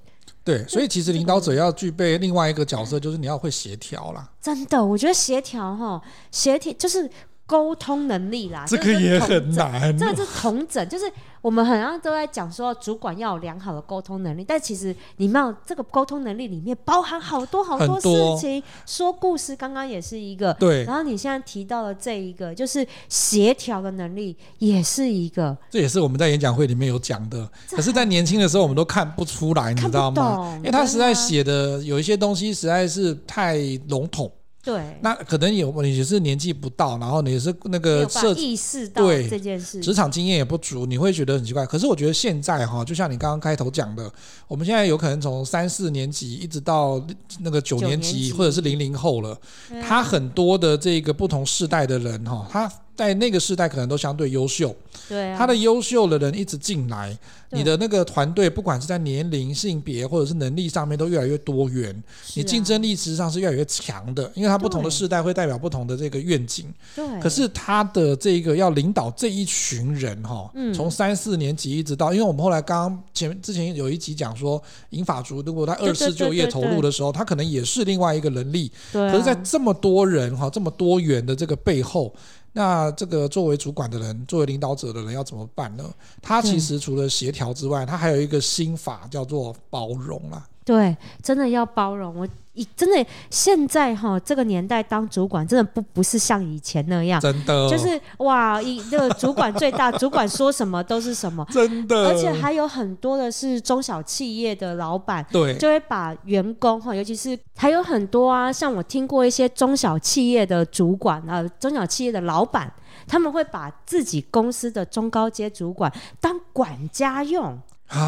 [0.45, 4.31] 对，所以其实领导者要具备另外一个角色，就是你要会协调啦。
[4.41, 7.11] 真的，我觉得协调哈，协调就是。
[7.53, 9.95] 沟通能力啦，这个也很难。
[9.99, 11.05] 这个是同整， 就是
[11.43, 18.09] 我们好像都在讲说，主管要有良好的沟通能力，但其实你们这个沟通能力里面包含好多好多事
[18.41, 18.59] 情。
[18.59, 20.85] 多说故事刚刚也是一个，对。
[20.85, 25.55] 然后你现在提到了这一个，就是协调的能力，也是一个。
[25.69, 30.55] 这也是我们在演讲会里面有讲的，可是，在年轻的时候我们都看不出来，你知道吗？
[30.57, 34.33] 因为他实在写的有一些东西实在是太笼统。
[34.63, 41.67] 对，那可能有你也是年纪不到，然后你也是那个设意识到对这件事，职场经验也不足，你会觉得很奇怪。
[41.67, 44.09] 可是我觉得现在哈，就像你刚刚开头讲的，
[44.47, 47.05] 我们现在有可能从三四年级一直到
[47.41, 49.37] 那个九年级，年级或者是零零后了，
[49.71, 52.73] 嗯、他很多的这个不同世代的人哈，他。
[52.95, 54.75] 在那个时代，可能都相对优秀。
[55.09, 57.17] 对啊，他的优秀的人一直进来，
[57.51, 62.03] 你的那个团队，不管是在年龄、性别或者是能力上面，都越来越多元。
[62.35, 66.73] 你竞争力实际上是越来越强的，因为他不同的世代会代表不同的这个愿景。
[66.95, 67.05] 对。
[67.21, 78.71] 可是他的这个要领导这一群人哈，从三四年级一直到，因为我们后来刚刚前之前有一集讲说，银发族如果他二次就业投入的时候，他可能也是另外一个能力。
[78.93, 79.11] 对。
[79.11, 82.15] 可是，在这么多人哈，这么多元的这个背后。
[82.53, 85.85] 那这个作为主管的人，作为领导者的人要怎么办呢？
[86.21, 90.47] 他其实除了协调之外，他还有一个心法叫做包容啊。
[90.65, 92.15] 对，真的要包容。
[92.15, 102.09] 我一真的现在哈，这个年代当主管真的不不是像以前那样，真的就是哇，一这个主管最大， 主管说什么都是什么，真的。
[102.09, 112.71] 而且还有很多的是中小企业的老板，对，就会把员工哈，尤其是还有很多啊，像我听过一些中小企业的主管啊，中小企业的老板，
[113.09, 117.59] 他们会把自己公司的中高阶主管当管家用。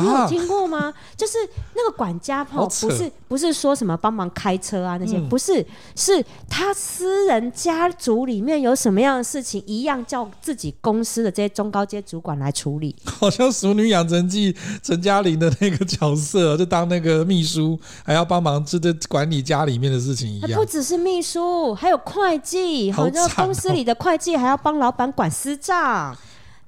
[0.00, 0.92] 你有听过吗？
[1.16, 1.38] 就是
[1.74, 12.94] 那个管家哈，不是不是说什么帮忙开车啊那些，嗯不是，是他私人家族里面有什么样的事情，一样叫自己公司的这些中高阶主管来处理。
[13.04, 20.58] 好像《熟女养成记》陈嘉玲的那个角色，就当那个秘书，还要帮忙这这管理家里面的事情一样。
[20.58, 26.16] 不只是秘书，还有会计，好好像公司里的会计还要帮老板管私账。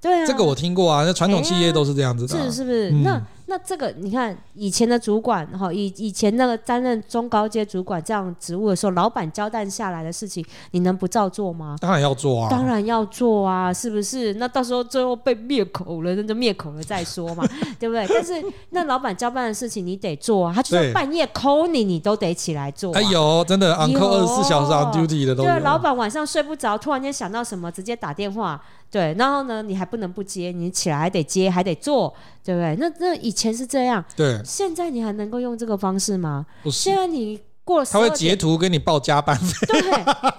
[0.00, 2.90] 对啊，这个我听过啊，那传统企业都是这样子的啊、是是不是？
[2.90, 11.76] 嗯那那这个你看，以前的主管哈，以以前那个担任中高阶主管这样职务的时候，老板交代下来的事情，你能不照做吗？
[11.80, 14.34] 当然要做啊，当然要做啊，是不是？
[14.34, 17.46] 那到时候最后被灭口了，那就灭口了再说嘛，
[17.78, 18.04] 对不对？
[18.08, 18.32] 但是
[18.70, 22.98] 那老板交办的事情你得做啊，他就算半夜 call 你，你都得起来做、啊。
[22.98, 25.48] 哎呦，真的，on call 二十四小时 on duty 的都有。
[25.48, 28.60] 对，老板晚上睡不着，突然间想到什么，直接打电话。
[28.90, 32.76] 对，然后呢，你还不能不接，你起来还得接，还得做，对不对？
[32.78, 36.46] 那那以前是这样，对，现在你还能够用这个方式吗？
[36.62, 39.66] 不是现在你过了他会截图给你报加班费。
[39.66, 39.80] 对，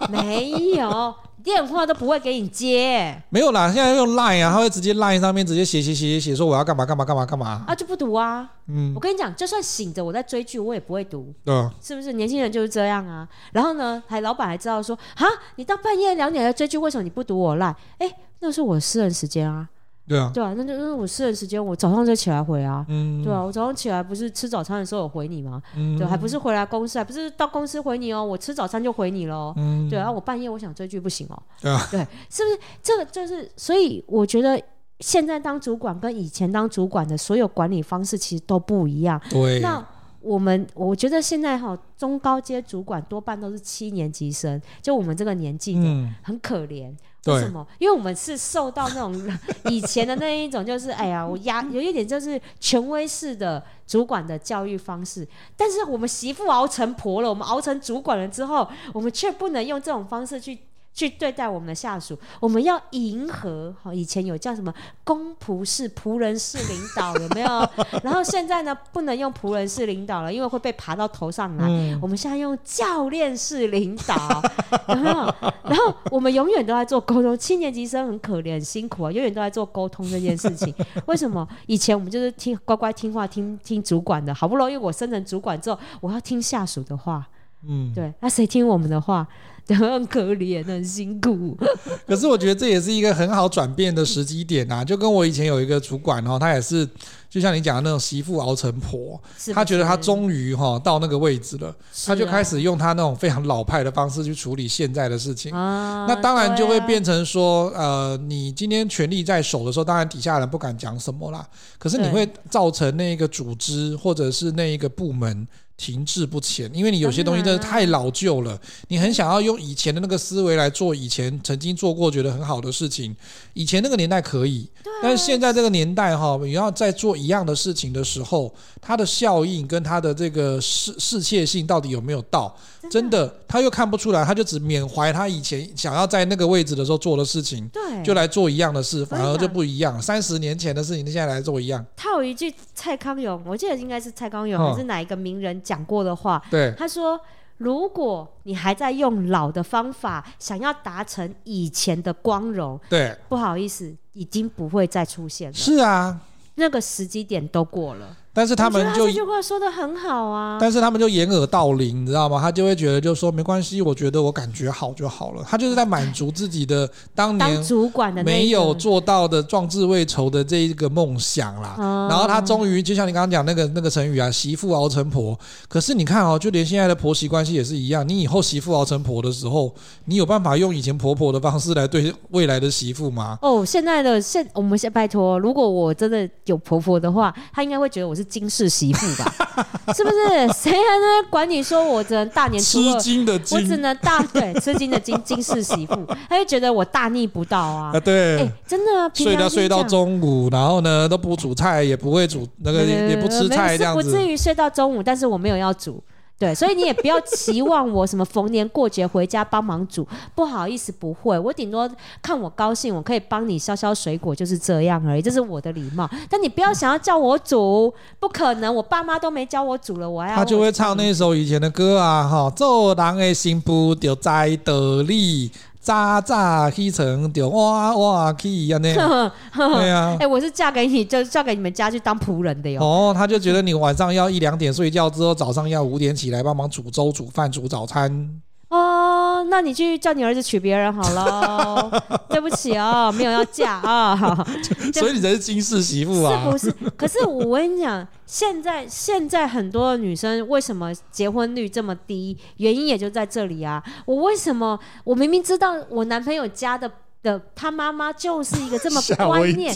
[0.10, 7.64] 没有 电话都不会给你接没有啦，现在用 Line 啊，他会直接 Line 上面直接写写写写写说我要干嘛干嘛干嘛干嘛。
[7.66, 8.50] 啊，就不读啊。
[8.70, 12.12] 嗯我，跟你讲，就算醒着我在追剧，我也不会读，对啊，是不是？
[12.14, 13.26] 年轻人就是这样啊。
[13.54, 17.76] 然后呢，还老板还知道说，哈，你到半夜两点来追剧，为什么你不读我 Line？
[18.00, 19.68] 哎，那是我私人时间啊，
[20.08, 22.86] 对啊，对啊，那就那是我私人时间，我早上就起来回啊。
[22.88, 25.62] 嗯，对啊，我早上起来不是吃早餐的时候有回你吗？
[25.76, 29.54] 嗯，对，还不是回来公司，还不是到公司回你哦，我吃早餐就回你喽。
[29.58, 31.44] 嗯，对啊，我半夜我想追剧不行哦。
[31.62, 33.52] 对啊，对，是不是这个就是？
[33.58, 34.62] 所以我觉得
[35.00, 39.20] 现在当主管跟以前当主管的所有管理方式其实都不一样。
[39.30, 39.86] 对，那
[40.22, 46.94] 我们我觉得现在哈中高阶主管多半都是七年级生，就我们这个年纪的，嗯，很可怜。
[47.34, 47.66] 为什么？
[47.80, 49.38] 因为我们是受到那种
[49.70, 55.28] 以前的那一种，就是哎呀，我压有一点就是权威式的主管的教育方式。
[55.56, 60.58] 但是我们媳妇熬成婆了，我们熬成主管了之后，我们却不能用这种方式去。
[60.98, 63.72] 去对待我们的下属，我们要迎合。
[63.84, 67.48] 好，以前有叫什么公仆式、仆人式领导，有没有？
[68.04, 71.68] 然后现在呢，不能用仆人式领导了，因为会被爬到头上来。
[71.70, 74.42] 嗯我们现在用教练式领导，
[74.90, 75.36] 有没有？
[75.66, 77.38] 然后我们永远都在做沟通。
[77.38, 80.74] 七年级生很可怜、很辛苦啊，永远都在做沟通这件事情。
[81.06, 81.48] 为什么？
[81.68, 84.34] 以前我们就是听乖乖听话，听听主管的。
[84.34, 87.28] 好不容易我升成主管之后，我要听下属的话。
[87.68, 89.28] 嗯，对，那谁听我们的话？
[89.76, 91.58] 很可怜，很辛苦。
[92.06, 94.86] 可是我觉得这也是一个很好转变的时机点啊！
[94.86, 96.88] 就跟我以前有一个主管哦，他也是，
[97.30, 101.76] 就像你讲的那种媳妇熬成婆，是是他觉得他终于哈到那个位置了，
[102.06, 105.52] 他就开始用他那种非常老派的方式去处理现在的事情。
[105.52, 111.48] 啊，那当然就会变成成说，呃，你今天权力在手的时候，当然底下人不敢讲什么啦。
[111.78, 123.16] 可是你会造成那一个组织或者是那一个部门停滞不前，因为你有些东西真的太老旧了，你很想要用以前的那个思维来做以前曾经做过觉得很好的事情，
[123.54, 124.68] 以前那个年代可以，
[125.02, 132.56] 但是现在这个年代哈，你要在做一样的事情的时候，它的效应跟它的这个适适切性到底有没有到？
[132.90, 140.02] 真的，他又看不出来，他就只缅怀他以前想要在那个位置的时候做的事情，对，就来做一样的事，反而就不一样。
[140.02, 147.20] 三十年前的事情，现在来做一样，套一句蔡康永，我记得应该是蔡康永哦还是哪一个名人讲过的话，对，他说
[147.58, 155.54] ：“如果你还在用老的方法，想要达成以前的光荣，对，不好意思，已经不会再出现了。
[155.54, 156.22] 是啊。
[156.60, 160.60] 那个时机点都过了。”但是他们就这句话说的很好啊。
[160.62, 162.40] 但是他们就掩耳盗铃，你知道吗？
[162.40, 165.44] 他就会觉得，就说没关系，我觉得我感觉好就好了。
[165.44, 171.76] 他就是在满足自己的当当年主管的没有做到的壮志未酬的这一个梦想啦。
[171.80, 175.36] 哦然后他终于，就像你刚刚讲那个那个成语啊，媳妇熬成婆。
[175.68, 178.08] 可是你看哦，就连现在的婆媳关系也是一样。
[178.08, 179.74] 你以后媳妇熬成婆的时候，
[180.06, 183.40] 你有办法用以前婆婆的方式来对未来的媳妇吗？
[183.42, 189.34] 哦，现在的现我们先拜托，如果我真的有婆婆的话，她应该会觉得我是金氏媳妇吧？
[189.96, 190.54] 是不是？
[190.54, 198.00] 谁还能管你说我只能大年初吃二，惊的我只能大对吃惊的惊金氏媳妇，他就觉得我大逆不道啊啊，！
[198.00, 198.40] 对。
[198.40, 204.28] 哎，真的啊，睡到睡到中午，然后呢都不煮菜，也不会煮那个也也不吃菜这样子不至。
[204.28, 206.04] 于睡到中午，但是我没有要煮。
[206.40, 211.38] 对，所以你也不要期望我什么逢年过节回家帮忙煮，不好意思，不会。
[211.40, 211.90] 我顶多
[212.22, 216.08] 看我高兴，我可以帮你削削水果，就是这样而已，这是我的礼貌。
[216.30, 225.52] 但你不要想要叫我煮，不可能，我爸妈都没教我煮了，我还要他就会唱那首以前的歌啊，哈，做人的幸福就在得力，
[225.88, 232.82] 渣渣起床就哇哇起啊那样， 对啊， 哎、欸，我是嫁给你，就嫁给你们家去当仆人的哟。
[232.84, 238.42] 哦，他就觉得你晚上要一两点睡觉之后，早上要五点起来帮忙煮粥、煮饭、煮早餐。
[238.70, 242.04] 哦，那你去叫你儿子娶别人好了。
[242.28, 244.46] 对不起啊、哦，没有要嫁啊。
[244.94, 246.44] 所以你才是金氏媳妇啊？
[246.44, 246.92] 是不是？
[246.98, 252.38] 可是我跟你讲，现在现在很多的女生为什么结婚率这么低？
[252.58, 253.82] 原因也就在这里啊。
[254.06, 254.78] 我为什么？
[255.06, 256.92] 我明明知道我男朋友家的
[257.24, 259.74] 的他妈妈就是一个这么 观念，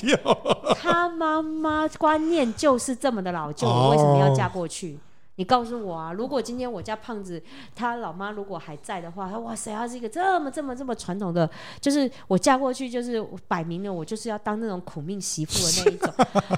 [0.76, 5.00] 他妈妈观念就是这么的老旧，我为什么要嫁过去？
[5.38, 7.42] 你告诉我啊，如果今天我家胖子
[7.74, 16.14] 他老妈如果还在的话，他哇塞，他是一个这么这么这么传统的，就是我嫁过去就是摆明了我就是要当那种苦命媳妇的那一种，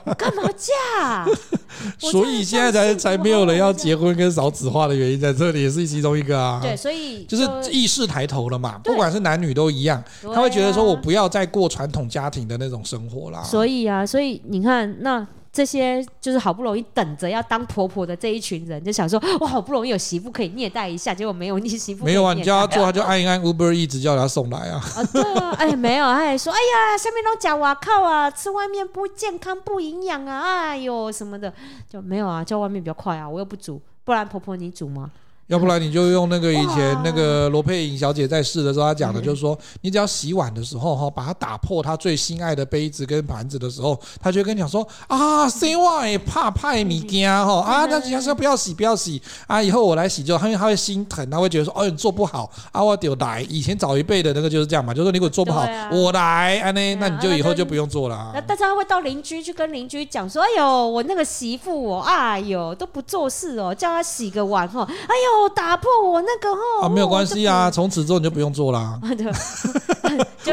[0.06, 1.26] 我 干嘛嫁？
[1.98, 6.60] 所以现在才才没有人要结婚跟少子化的原因在这里，也是其中一个啊。
[6.62, 10.04] 对，所以就，就是意识抬头了嘛，不管是男女都一样，
[10.34, 13.42] 他会觉得说我不要再过传统家庭的那种生活啦。
[13.44, 15.26] 所以啊，所以你看那。
[15.54, 24.82] 这些就是好不容易等着要当婆婆的这一群人，就想说， 我，好不容易有媳妇可以虐待一下，结果没有，你媳妇没有啊，你叫他做，他就按一按 Uber 一直叫他送来啊。
[24.98, 31.54] 啊，对啊，哎，没有，他还说，哎呀，下面都讲，哇靠啊，吃外面不健康不营养啊，哎呦什么的，
[31.88, 35.12] 就没有啊，叫外面比较快啊，我又不煮，不然婆婆你煮吗？
[35.48, 49.22] 要不然你就用那个以前那个罗佩颖小姐在世的时候，她讲的就是说，你只要洗碗的时候哈，把它打破她最心爱的杯子跟盘子的时候，她就跟你讲说啊，洗碗也怕派米羹哈啊，那要说不要洗不要洗。
[49.48, 52.50] 啊，以后我来洗就，因为她会心疼，她会觉得说哦，你做不好。
[52.72, 53.42] 啊，我丢来。
[53.50, 56.60] 以前早一辈的那个就是这样嘛，就是说你如果做不好，我来。
[56.60, 58.32] 啊那，那你就以后就不用做了。
[58.34, 66.22] 那大家会到邻居去跟邻居讲说，哎呦，我那个媳妇哦，哎呦都不做事哦，叫她洗个碗哈，哎呦打破我。
[66.22, 69.00] 那个哦啊，没有关系啊，从此之后你就不用做啦。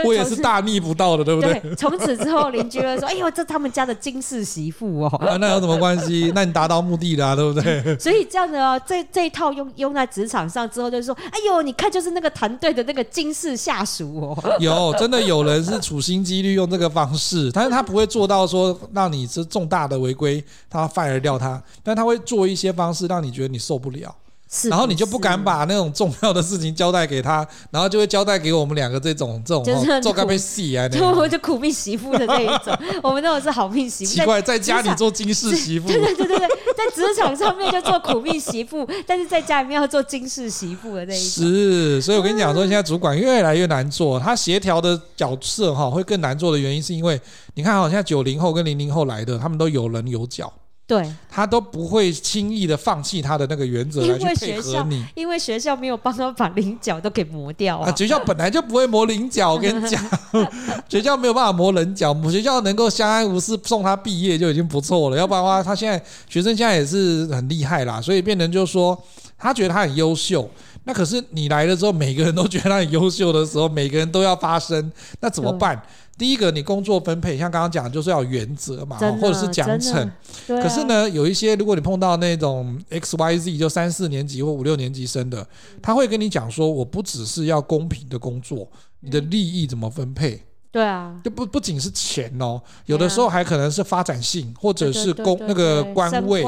[0.04, 1.60] 我也是大逆不道的，对不对？
[1.74, 6.30] 从此之后，邻居会说：“哎呦，这他们家的金氏媳妇哦。”啊，那有什么关系？
[6.34, 7.98] 那你达到目的了，对不对？
[7.98, 14.38] 所以这样的哦，这这一套用用在职场上之后，就是说：“哎呦，你看，就是那个团队的那个金氏下属哦。
[14.60, 24.14] ”有真的有人是处心积虑用这个方式，但是他不会做到说让你是重大的违规，他 fire 掉他，但他会做一些方式让你觉得你受不了。
[24.50, 29.64] 是是，然后你就不敢把那种重要的事情交代给他， 然后就会交代给我们两个这种这种
[30.02, 32.76] 做该被戏啊，就就苦命媳妇的那一种。
[33.02, 34.10] 我们那种是好命媳妇。
[34.10, 35.86] 奇怪，在家里做金氏媳妇。
[35.86, 41.44] 对对对对对，在职场上面就做苦命媳妇， 但是在家里面要做金氏媳妇的那一种。
[41.44, 47.20] 是，所以我跟你讲说，现在主管越来越难做，他协调的角色哈会更难做的原因，是因为
[47.54, 50.52] 你看，好像九零后跟零零后来的，他们都有棱有角。
[50.90, 57.94] 对，他都不会轻易的放弃他的那个原则来去配合你，因为学校没有帮他把棱角都给磨掉啊。
[57.94, 60.04] 学校本来就不会磨棱角，我跟你讲，
[60.90, 65.16] 学校没有办法磨棱角，学校能够相安无事送他毕业就已经不错了。
[65.16, 65.96] 要不然的话，他现在
[66.28, 69.00] 学生现在也是很厉害啦，所以变成就是说，
[69.38, 70.50] 他觉得他很优秀。
[70.82, 75.80] 那可是你来了之后，每个人都觉得他很优秀的时候，每个人都要发声，那怎么办？
[76.20, 80.06] 第一个，你工作分配像刚刚讲，就是要有原则嘛，或者是奖惩。
[80.46, 85.48] 可是呢，有一些如果你碰到那种 X Y Z 就三四年级或五六年级生的，
[85.80, 90.42] 他会跟你讲说，我不只是要公平的工作，你的利益怎么分配？
[90.72, 96.44] 对啊，就不不仅是钱哦，有的时候还可能是发展性，或者是公那个官位，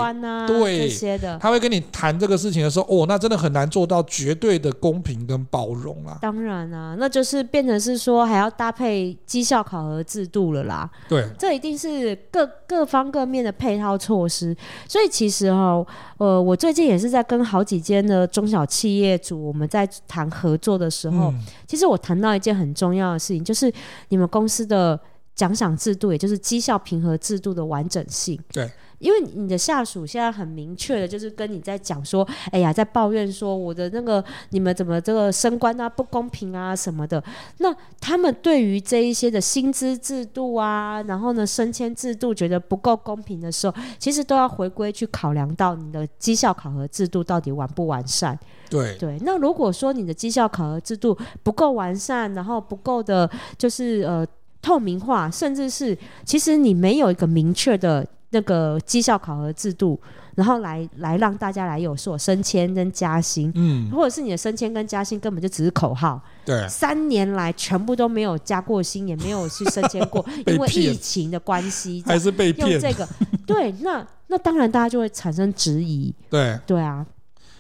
[0.46, 6.16] 对，这些的，他会跟你谈这个事情的时候，哦，那真的很难做到绝对的公平跟包容啦。
[6.22, 10.88] 当然啊，那就是变成是说还要搭配绩效考核制度了啦。
[11.08, 14.56] 对，这一定是各各方各面的配套措施。
[14.86, 15.84] 所以其实哈，
[16.18, 23.72] 呃，我最近也是在跟好几间的中小企业主，我们在谈合作的时候，嗯、其实我谈到一件很重要的事情，就是。
[24.12, 25.00] 你们公司的
[25.34, 28.38] 奖赏制度，也就是绩效评核制度的完整性。
[28.52, 37.24] 对，因为你的下属现在很明确的，就是跟你在讲说，哎呀，在抱怨说我的那个你们怎么这个升官啊不公平啊什么的。
[37.60, 48.38] 那他们对于这一些的薪资制度啊，然后呢升迁制度觉得不够公平的时候，其实都要回归去考量到你的绩效考核制度到底完不完善。
[48.72, 48.96] 对。
[48.98, 54.26] 对，那如果说你的绩效考核制度不够完善，然后不够的，就是呃
[54.60, 60.00] 透明化，甚至是其实你没有一个明确的那个绩效考核制度，
[60.36, 73.06] 然后来来让大家来有所升迁跟加薪，嗯，或者是你的升迁跟加薪根本就只是口号，对，三年来全部都没有加过薪，也没有去升迁过， 因为疫情的关系，还是被骗，用这个，
[73.46, 77.04] 对，那那当然大家就会产生质疑，对，对啊。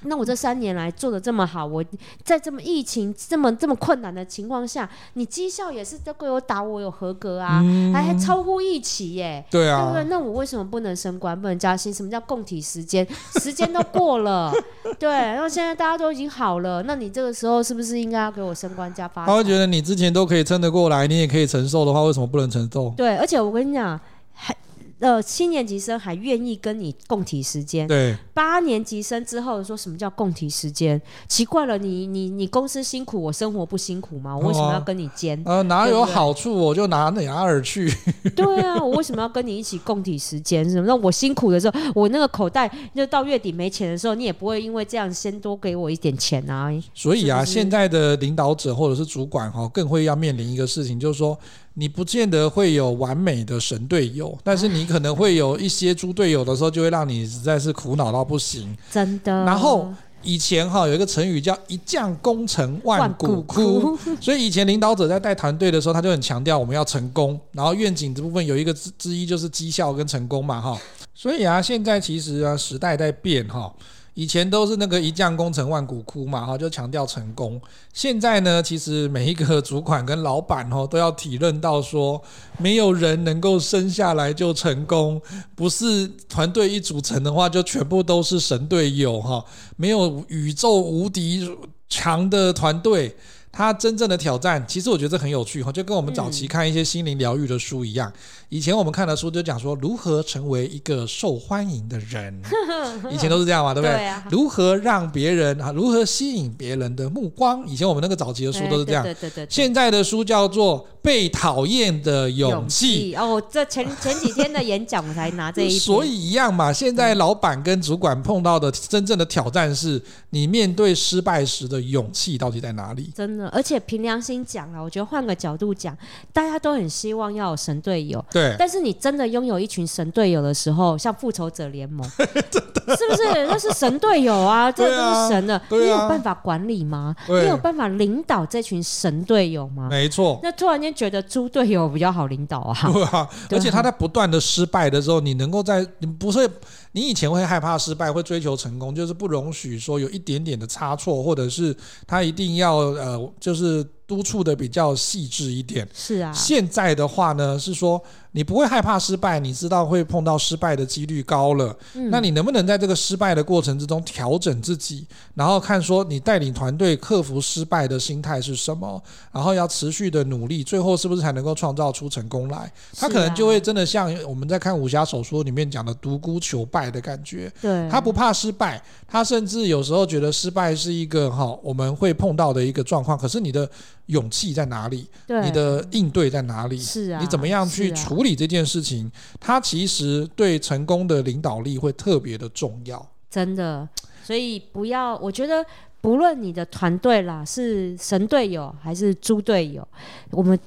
[0.04, 1.84] 那我这三年来做的这么好，我
[2.24, 9.44] 在这么疫情这么这么困难的情况下，你绩效也是都给我打，我有合格啊，嗯、还还超乎预期耶。
[9.50, 10.04] 对啊，对不对？
[10.10, 11.92] 那我为什么不能升官，不能加薪？
[11.92, 13.06] 什么叫共体时间？
[13.40, 14.52] 时间都过了，
[14.98, 19.26] 对，然后现在大家都已经好了，那你这个时候是不是应该要给我升官加发？
[19.26, 22.92] 他会觉得你之前都可以撑得过来，你也可以承受的话，为什么不能承受？
[22.96, 23.98] 对，而且我跟你讲，
[24.32, 24.54] 还。
[25.02, 31.02] 呃，七年级生还愿意跟你共体时间，对，八年级生之后说什么叫共体时间？
[31.26, 34.36] 奇怪了，你你你公司辛苦，我生活不辛苦吗？
[34.38, 35.42] 我为什么要跟你兼？
[35.44, 37.92] 呃，哪有好处我就拿哪儿去。
[38.36, 40.64] 对啊，我为什么要跟你一起共体时间？
[40.70, 40.86] 什么？
[40.86, 46.70] 那我辛苦的时候，我那个口袋就到月底没钱的时候，你也不会因为这样先多给我一点钱啊。
[46.94, 51.36] 所以啊，是是现在的领导者或者是主管哈，更会要面临一个事情，就是说。
[51.74, 58.76] 你不见得会有完美的神队友，但是你可能会有一些猪队友的时候，就会让你实在是苦恼到不行。
[58.90, 59.44] 真的。
[59.44, 59.92] 然后
[60.22, 67.40] 以前哈有一个成语叫“一将功成万骨枯”， 所以以前领导者在带团队的时候，他就很强调我们要成功。
[67.52, 70.78] 然后愿景这部分有一个之之一就是绩效跟成功嘛哈。
[71.14, 73.72] 所以啊，现在其实啊时代在变哈。
[74.14, 77.60] 以前都是那个一将功成万骨枯嘛，哈，就强调成功。
[77.92, 82.22] 现在呢，其实每一个主管跟老板哦，都要体认到说，
[82.58, 85.20] 没有人能够生下来就成功，
[85.54, 89.44] 不是团队一组成的话，就全部都是神队友哈，
[89.76, 91.48] 没有宇宙无敌
[91.88, 93.16] 强的团队。
[93.54, 98.10] 他真正的挑战，其实我觉得这很有趣哈，就跟我们早期看一些心灵疗愈的书一样。
[98.52, 102.38] 以前我们看的书就讲说如何成为一个受欢迎的人，
[103.10, 103.96] 以前都是这样嘛，对不对？
[103.96, 104.22] 对啊。
[104.30, 107.66] 如何让别人啊，如何吸引别人的目光？
[107.66, 109.02] 以前我们那个早期的书都是这样。
[109.02, 109.46] 对对对。
[109.48, 113.14] 现在的书叫做《被讨厌的勇气》。
[113.18, 115.70] 哦，这前前几天的演讲我才拿这一。
[115.78, 119.98] 所以一样嘛，现在老板跟主管碰到的真正的挑战是，
[120.28, 123.10] 你面对失败时的勇气到底在哪里？
[123.14, 123.48] 真的。
[123.48, 125.96] 而且凭良心讲啊，我觉得换个角度讲，
[126.34, 128.22] 大家都很希望要有神队友。
[128.30, 128.41] 对。
[128.58, 133.46] 但是你真的拥有一群神队友的时候，像复仇者联盟， 是不是？
[133.46, 135.60] 那是神队友啊， 这都是神的。
[135.70, 137.14] 你有办法管理吗？
[137.28, 139.88] 你有办法领导这群神队友吗？
[139.90, 140.38] 没错。
[140.42, 142.76] 那突然间觉得猪队友比较好领导啊。
[142.92, 143.28] 对啊。
[143.50, 146.48] 而且他在不断的失败的时候，你能够在你不是
[146.92, 151.74] 你以前会害怕失败，会追求成功，就是不容许说有一点点的差错，或者是
[152.06, 153.32] 他一定要呃。
[153.40, 155.88] 就是督促的比较细致一点。
[155.94, 156.30] 是啊。
[156.32, 158.02] 现在的话呢，是说。
[158.34, 161.76] 你不会害怕失败，你知道会碰到失败的几率高了。
[161.92, 168.98] 嗯，那你能不能在这个失败的过程之中调整自己，然后看说你带领团队克服失败的心态是什么，
[169.32, 172.72] 然后要持续的努力，最后是不是才能够创造出成功来？
[172.96, 177.52] 他可能就会真的像我们在看武侠小说里面讲的独孤求败的感觉。
[177.60, 183.18] 对，他不怕失败，他甚至有时候觉得失败是一个哈我们会碰到的一个状况。
[183.18, 183.68] 可是你的
[184.06, 185.06] 勇气在哪里？
[185.28, 186.78] 你的应对在哪里？
[186.78, 188.16] 是啊，你怎么样去处？
[188.16, 193.04] 处理这件事情，它其实对成功的领导力会特别的重要。
[193.30, 193.88] 真的，
[194.24, 195.64] 所以不要，我觉得
[196.00, 199.86] 不论你的团队啦是神队友还是猪队友，
[200.30, 200.58] 我们。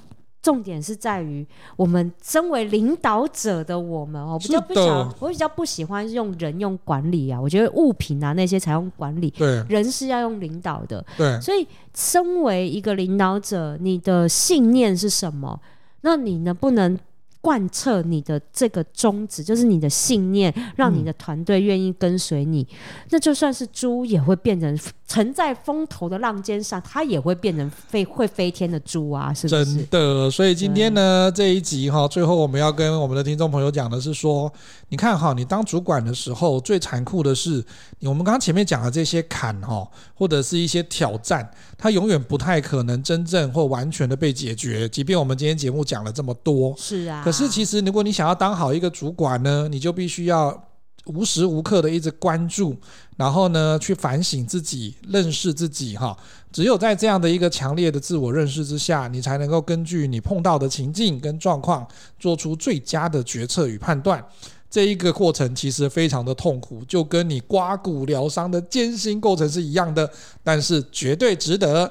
[0.46, 1.44] 重点是在于
[1.74, 11.66] 我们身为领导者的我们哦，比较不想，我比较不喜欢用人用管理啊，我觉得物品啊那些才用管理，对，人是要用领导的，对，所以
[11.96, 15.60] 身为一个领导者，你的信念是什么？
[16.02, 16.96] 那你能不能？
[17.42, 22.62] 贯彻你的这个宗旨，就是你的信念，让你的团队愿意跟随你。
[22.62, 24.76] 嗯、那就算是猪，也会变成
[25.06, 29.32] 乘在风头的浪尖上，它也会变成飞会飞天的猪啊！
[29.32, 29.64] 是不是？
[29.64, 30.28] 真的。
[30.30, 34.52] 所以今天呢，这一集哈，最后我们要跟我们的听众朋友讲的是说，
[34.88, 37.64] 你看哈，你当主管的时候，最残酷的是，
[38.00, 41.48] 我们刚刚前面讲的这些坎哈，或者是一些挑战，
[41.78, 44.88] 它永远不太可能真正或完全的被解决。
[44.88, 47.22] 即便我们今天节目讲了这么多，是啊。
[47.24, 50.65] 可是其实，如果你想要当好一个主管呢，你就必须要
[51.06, 52.76] 无时无刻的一直关注，
[53.16, 55.96] 然后呢，去反省自己、认识自己。
[55.96, 56.16] 哈，
[56.52, 61.86] 只有在这样的一个强烈的自我认识之下，你才能够根据你碰到的情境跟状况，
[62.18, 64.24] 做出最佳的决策与判断。
[64.68, 70.10] 这一个过程其实非常的痛苦，就跟你刮骨疗伤的艰辛过程是一样的，
[70.42, 71.90] 但是绝对值得。